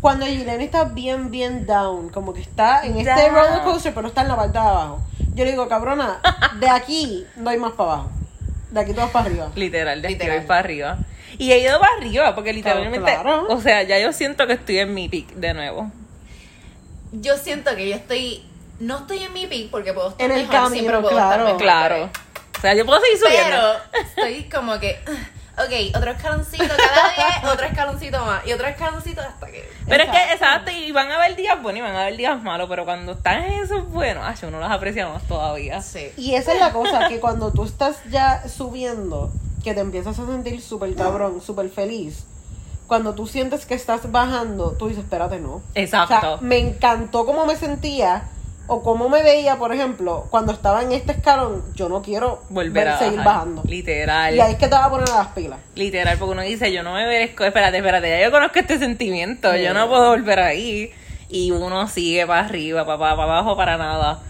cuando 0.00 0.26
Giuliani 0.26 0.64
está 0.64 0.84
bien, 0.84 1.32
bien 1.32 1.66
down, 1.66 2.08
como 2.10 2.32
que 2.32 2.42
está 2.42 2.84
en 2.86 2.98
este 2.98 3.10
Down. 3.10 3.34
roller 3.34 3.62
coaster, 3.64 3.92
pero 3.92 4.06
está 4.06 4.22
en 4.22 4.28
la 4.28 4.36
parte 4.36 4.52
de 4.52 4.58
abajo. 4.64 5.00
Yo 5.34 5.44
le 5.44 5.52
digo, 5.52 5.68
cabrona, 5.68 6.20
de 6.60 6.68
aquí 6.68 7.26
no 7.36 7.50
hay 7.50 7.58
más 7.58 7.72
para 7.72 7.92
abajo. 7.92 8.10
De 8.70 8.80
aquí 8.80 8.92
tú 8.92 9.00
vas 9.00 9.10
para 9.10 9.26
arriba. 9.26 9.50
Literal, 9.54 10.00
de 10.02 10.08
Literal. 10.08 10.30
arriba 10.32 10.46
para 10.46 10.60
arriba. 10.60 10.98
Y 11.38 11.52
he 11.52 11.58
ido 11.60 11.78
para 11.80 11.92
arriba, 11.94 12.34
porque 12.34 12.52
literalmente, 12.52 12.98
Claro. 13.00 13.46
o 13.48 13.60
sea, 13.60 13.82
ya 13.82 13.98
yo 13.98 14.12
siento 14.12 14.46
que 14.46 14.52
estoy 14.54 14.78
en 14.78 14.92
mi 14.94 15.08
peak 15.08 15.28
de 15.34 15.54
nuevo. 15.54 15.90
Yo 17.12 17.36
siento 17.36 17.74
que 17.76 17.88
yo 17.88 17.96
estoy. 17.96 18.44
No 18.80 18.98
estoy 18.98 19.18
en 19.24 19.32
mi 19.32 19.46
peak 19.46 19.70
porque 19.70 19.92
puedo 19.92 20.10
estar 20.10 20.24
En 20.26 20.32
el 20.32 20.42
mejor, 20.46 20.54
camino, 20.54 20.74
siempre 20.74 20.98
puedo 20.98 21.10
claro. 21.14 21.30
estar 21.32 21.44
mejor. 21.44 21.60
Claro. 21.62 22.10
O 22.58 22.60
sea, 22.60 22.74
yo 22.74 22.86
puedo 22.86 23.00
seguir 23.00 23.18
subiendo. 23.18 23.56
Pero 23.92 24.02
estoy 24.08 24.44
como 24.50 24.78
que. 24.78 24.98
Ok, 25.58 25.94
otro 25.96 26.10
escaloncito 26.10 26.64
cada 26.64 27.12
día, 27.42 27.52
otro 27.52 27.66
escaloncito 27.66 28.24
más. 28.24 28.46
Y 28.46 28.52
otro 28.52 28.66
escaloncito 28.66 29.20
hasta 29.20 29.46
que. 29.48 29.68
Pero 29.86 30.04
es 30.04 30.10
que, 30.10 30.32
Exacto. 30.32 30.70
y 30.70 30.92
van 30.92 31.10
a 31.10 31.16
haber 31.16 31.36
días 31.36 31.60
buenos 31.62 31.80
y 31.80 31.82
van 31.82 31.94
a 31.94 32.02
haber 32.02 32.16
días 32.16 32.42
malos, 32.42 32.68
pero 32.70 32.84
cuando 32.84 33.12
están 33.12 33.42
en 33.44 33.62
esos 33.62 33.86
buenos, 33.90 34.24
ay, 34.26 34.34
uno 34.48 34.60
los 34.60 34.70
aprecia 34.70 35.08
más 35.08 35.22
todavía. 35.24 35.82
Sí. 35.82 36.10
Y 36.16 36.34
esa 36.36 36.54
es 36.54 36.60
la 36.60 36.72
cosa, 36.72 37.08
que 37.08 37.20
cuando 37.20 37.52
tú 37.52 37.64
estás 37.64 37.96
ya 38.10 38.48
subiendo, 38.48 39.30
que 39.62 39.74
te 39.74 39.80
empiezas 39.80 40.18
a 40.18 40.26
sentir 40.26 40.60
súper 40.62 40.94
cabrón, 40.94 41.42
súper 41.42 41.68
feliz, 41.68 42.24
cuando 42.86 43.14
tú 43.14 43.26
sientes 43.26 43.66
que 43.66 43.74
estás 43.74 44.10
bajando, 44.10 44.72
tú 44.72 44.88
dices, 44.88 45.04
espérate, 45.04 45.38
no. 45.38 45.54
O 45.56 45.62
Exacto. 45.74 46.18
sea, 46.20 46.36
me 46.40 46.58
encantó 46.58 47.26
cómo 47.26 47.44
me 47.46 47.56
sentía. 47.56 48.24
O 48.72 48.82
cómo 48.82 49.08
me 49.08 49.22
veía, 49.22 49.56
por 49.56 49.72
ejemplo, 49.72 50.26
cuando 50.30 50.52
estaba 50.52 50.82
en 50.82 50.92
este 50.92 51.12
escalón, 51.12 51.62
yo 51.74 51.88
no 51.88 52.02
quiero 52.02 52.42
Volver 52.48 52.72
ver- 52.84 52.88
a 52.88 52.98
seguir 52.98 53.18
bajar. 53.18 53.32
bajando. 53.34 53.62
Literal. 53.66 54.34
Y 54.34 54.40
ahí 54.40 54.52
es 54.52 54.58
que 54.58 54.66
te 54.68 54.74
vas 54.74 54.84
a 54.86 54.90
poner 54.90 55.08
las 55.08 55.26
pilas. 55.28 55.58
Literal, 55.74 56.16
porque 56.18 56.32
uno 56.32 56.42
dice, 56.42 56.72
yo 56.72 56.82
no 56.82 56.94
me 56.94 57.06
merezco, 57.06 57.44
espérate, 57.44 57.76
espérate, 57.78 58.08
ya 58.10 58.20
yo 58.22 58.30
conozco 58.30 58.58
este 58.58 58.78
sentimiento, 58.78 59.54
yo 59.56 59.74
no 59.74 59.88
puedo 59.88 60.08
volver 60.10 60.40
ahí. 60.40 60.92
Y 61.28 61.50
uno 61.50 61.86
sigue 61.88 62.26
para 62.26 62.40
arriba, 62.46 62.84
para, 62.84 62.98
para, 62.98 63.12
abajo, 63.22 63.56
para 63.56 63.78
nada. 63.78 64.20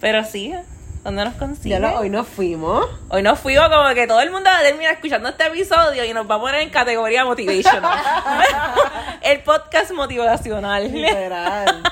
Pero 0.00 0.24
sí, 0.24 0.54
¿dónde 1.02 1.24
nos 1.24 1.34
consigue? 1.36 1.78
Lo- 1.80 1.98
hoy 2.00 2.10
nos 2.10 2.26
fuimos. 2.28 2.86
Hoy 3.08 3.22
nos 3.22 3.38
fuimos 3.38 3.68
como 3.70 3.94
que 3.94 4.06
todo 4.06 4.20
el 4.20 4.30
mundo 4.30 4.50
va 4.50 4.58
a 4.58 4.62
terminar 4.62 4.92
escuchando 4.92 5.28
este 5.30 5.46
episodio 5.46 6.04
y 6.04 6.12
nos 6.12 6.28
va 6.30 6.34
a 6.34 6.40
poner 6.40 6.60
en 6.60 6.68
categoría 6.70 7.24
motivational. 7.24 7.98
el 9.22 9.40
podcast 9.42 9.90
motivacional. 9.92 10.92
Literal. 10.92 11.82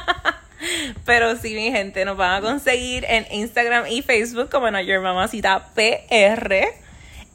Pero 1.05 1.37
sí, 1.37 1.55
mi 1.55 1.71
gente, 1.73 2.05
nos 2.05 2.17
van 2.17 2.35
a 2.43 2.47
conseguir 2.47 3.05
en 3.09 3.27
Instagram 3.31 3.87
y 3.89 4.03
Facebook 4.03 4.51
como 4.51 4.71
Not 4.71 4.85
Your 4.85 5.01
Mamacita 5.01 5.69
PR. 5.75 6.55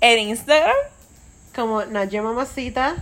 En 0.02 0.20
Instagram, 0.20 0.76
Como 1.56 1.84
Naye 1.86 2.22
Mamacita 2.22 2.96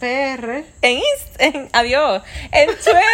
PR. 0.00 0.64
en, 0.82 0.98
Inst- 0.98 1.36
en 1.38 1.68
adiós, 1.72 2.22
en 2.52 2.66
Twitter. 2.68 3.04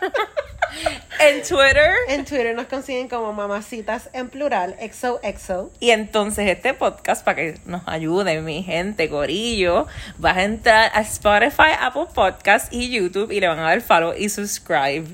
en 1.20 1.42
Twitter. 1.42 1.92
En 2.08 2.24
Twitter 2.24 2.54
nos 2.54 2.66
consiguen 2.66 3.08
como 3.08 3.32
Mamacitas 3.32 4.08
en 4.12 4.28
plural, 4.28 4.76
XOXO. 4.80 5.70
Y 5.80 5.90
entonces 5.90 6.48
este 6.48 6.74
podcast, 6.74 7.24
para 7.24 7.36
que 7.36 7.54
nos 7.64 7.82
ayuden, 7.86 8.44
mi 8.44 8.62
gente, 8.62 9.08
Corillo, 9.08 9.86
vas 10.18 10.36
a 10.36 10.44
entrar 10.44 10.90
a 10.94 11.00
Spotify, 11.00 11.72
Apple 11.80 12.06
Podcast 12.14 12.72
y 12.72 12.90
YouTube 12.90 13.32
y 13.32 13.40
le 13.40 13.48
van 13.48 13.58
a 13.58 13.62
dar 13.62 13.80
follow 13.80 14.14
y 14.16 14.28
subscribe. 14.28 15.06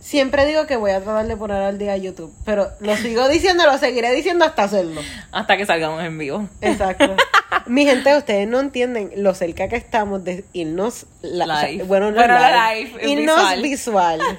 Siempre 0.00 0.46
digo 0.46 0.66
que 0.66 0.76
voy 0.76 0.92
a 0.92 1.00
tratar 1.02 1.26
de 1.26 1.36
poner 1.36 1.62
al 1.62 1.78
día 1.78 1.96
YouTube, 1.96 2.32
pero 2.44 2.70
lo 2.80 2.96
sigo 2.96 3.28
diciendo, 3.28 3.66
lo 3.66 3.78
seguiré 3.78 4.12
diciendo 4.14 4.44
hasta 4.44 4.64
hacerlo. 4.64 5.00
Hasta 5.32 5.56
que 5.56 5.66
salgamos 5.66 6.02
en 6.04 6.16
vivo. 6.18 6.48
Exacto. 6.60 7.16
Mi 7.66 7.84
gente, 7.84 8.16
ustedes 8.16 8.48
no 8.48 8.60
entienden 8.60 9.10
lo 9.16 9.34
cerca 9.34 9.68
que 9.68 9.76
estamos 9.76 10.24
de 10.24 10.44
irnos 10.52 11.06
la- 11.20 11.44
o 11.44 11.48
sea, 11.60 11.68
Live. 11.68 11.84
bueno, 11.84 12.10
no 12.10 12.16
Bueno, 12.16 12.34
live, 12.38 12.50
la 12.50 12.74
live, 12.74 13.12
irnos 13.12 13.36
visual. 13.36 13.62
visual. 13.62 14.20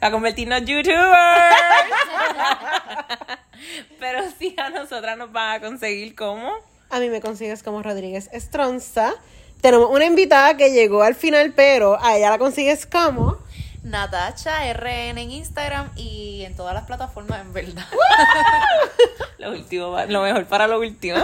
A 0.00 0.12
convertirnos 0.12 0.58
en 0.60 0.66
youtubers. 0.66 0.96
Pero 3.98 4.20
sí, 4.38 4.54
a 4.56 4.70
nosotras 4.70 5.18
nos 5.18 5.32
van 5.32 5.56
a 5.56 5.60
conseguir 5.60 6.14
como. 6.14 6.52
A 6.90 7.00
mí 7.00 7.08
me 7.08 7.20
consigues 7.20 7.64
como 7.64 7.82
Rodríguez 7.82 8.30
Estronza. 8.32 9.12
Tenemos 9.60 9.90
una 9.90 10.04
invitada 10.04 10.56
que 10.56 10.70
llegó 10.70 11.02
al 11.02 11.16
final, 11.16 11.52
pero 11.54 12.00
a 12.00 12.16
ella 12.16 12.30
la 12.30 12.38
consigues 12.38 12.86
como. 12.86 13.38
Natacha 13.82 14.72
RN 14.72 15.18
en 15.18 15.30
Instagram 15.30 15.88
y 15.96 16.42
en 16.44 16.54
todas 16.56 16.74
las 16.74 16.84
plataformas, 16.84 17.40
en 17.40 17.52
verdad. 17.52 17.86
Lo 19.38 19.52
último, 19.52 19.96
lo 20.08 20.22
mejor 20.22 20.46
para 20.46 20.66
lo 20.66 20.80
último. 20.80 21.16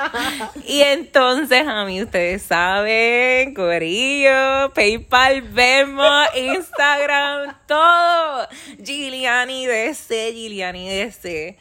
y 0.66 0.82
entonces, 0.82 1.66
a 1.66 1.86
mí 1.86 2.02
ustedes 2.02 2.42
saben, 2.42 3.54
Corillo, 3.54 4.74
PayPal, 4.74 5.40
Venmo, 5.40 6.02
Instagram, 6.34 7.56
todo. 7.66 8.46
Giuliani 8.78 9.64
DC, 9.64 10.34
Giuliani 10.34 10.86
DC. 10.86 11.56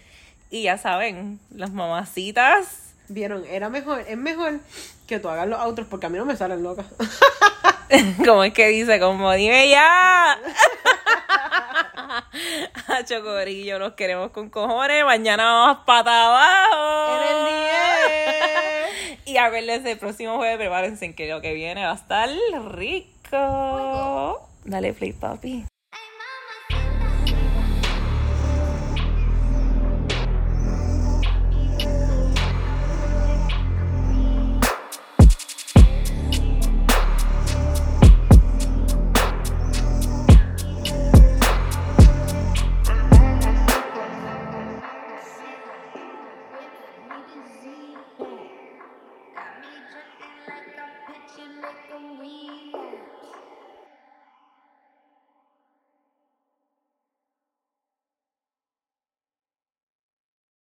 Y 0.50 0.63
ya 0.63 0.78
saben, 0.78 1.39
las 1.50 1.71
mamacitas. 1.71 2.93
Vieron, 3.08 3.45
era 3.45 3.69
mejor, 3.69 4.04
es 4.06 4.17
mejor 4.17 4.60
que 5.08 5.19
tú 5.19 5.30
hagas 5.30 5.48
los 5.48 5.60
outros 5.60 5.88
porque 5.88 6.08
a 6.08 6.10
mí 6.10 6.17
no 6.17 6.26
me 6.26 6.36
salen 6.36 6.62
locas. 6.62 6.88
como 8.26 8.43
es 8.43 8.54
que 8.54 8.67
dice, 8.67 9.00
como 9.00 9.32
dime 9.34 9.69
ya. 9.69 10.38
Hacho 12.88 13.24
Corillo, 13.24 13.80
los 13.80 13.93
queremos 13.93 14.32
con 14.32 14.50
cojones. 14.50 15.06
Mañana 15.06 15.45
vamos 15.45 15.86
pata 15.86 16.26
abajo. 16.26 17.15
En 17.15 17.21
el 17.36 17.45
10. 17.45 17.56
Y 19.26 19.38
acuérdense, 19.38 19.91
el 19.91 19.98
próximo 19.98 20.38
jueves 20.38 20.58
prepárense 20.58 21.15
que 21.15 21.28
lo 21.28 21.41
que 21.41 21.54
viene 21.54 21.84
va 21.84 21.91
a 21.91 21.95
estar 21.95 22.30
rico. 22.76 24.48
Dale 24.63 24.93
play, 24.93 25.13
papi. 25.13 25.65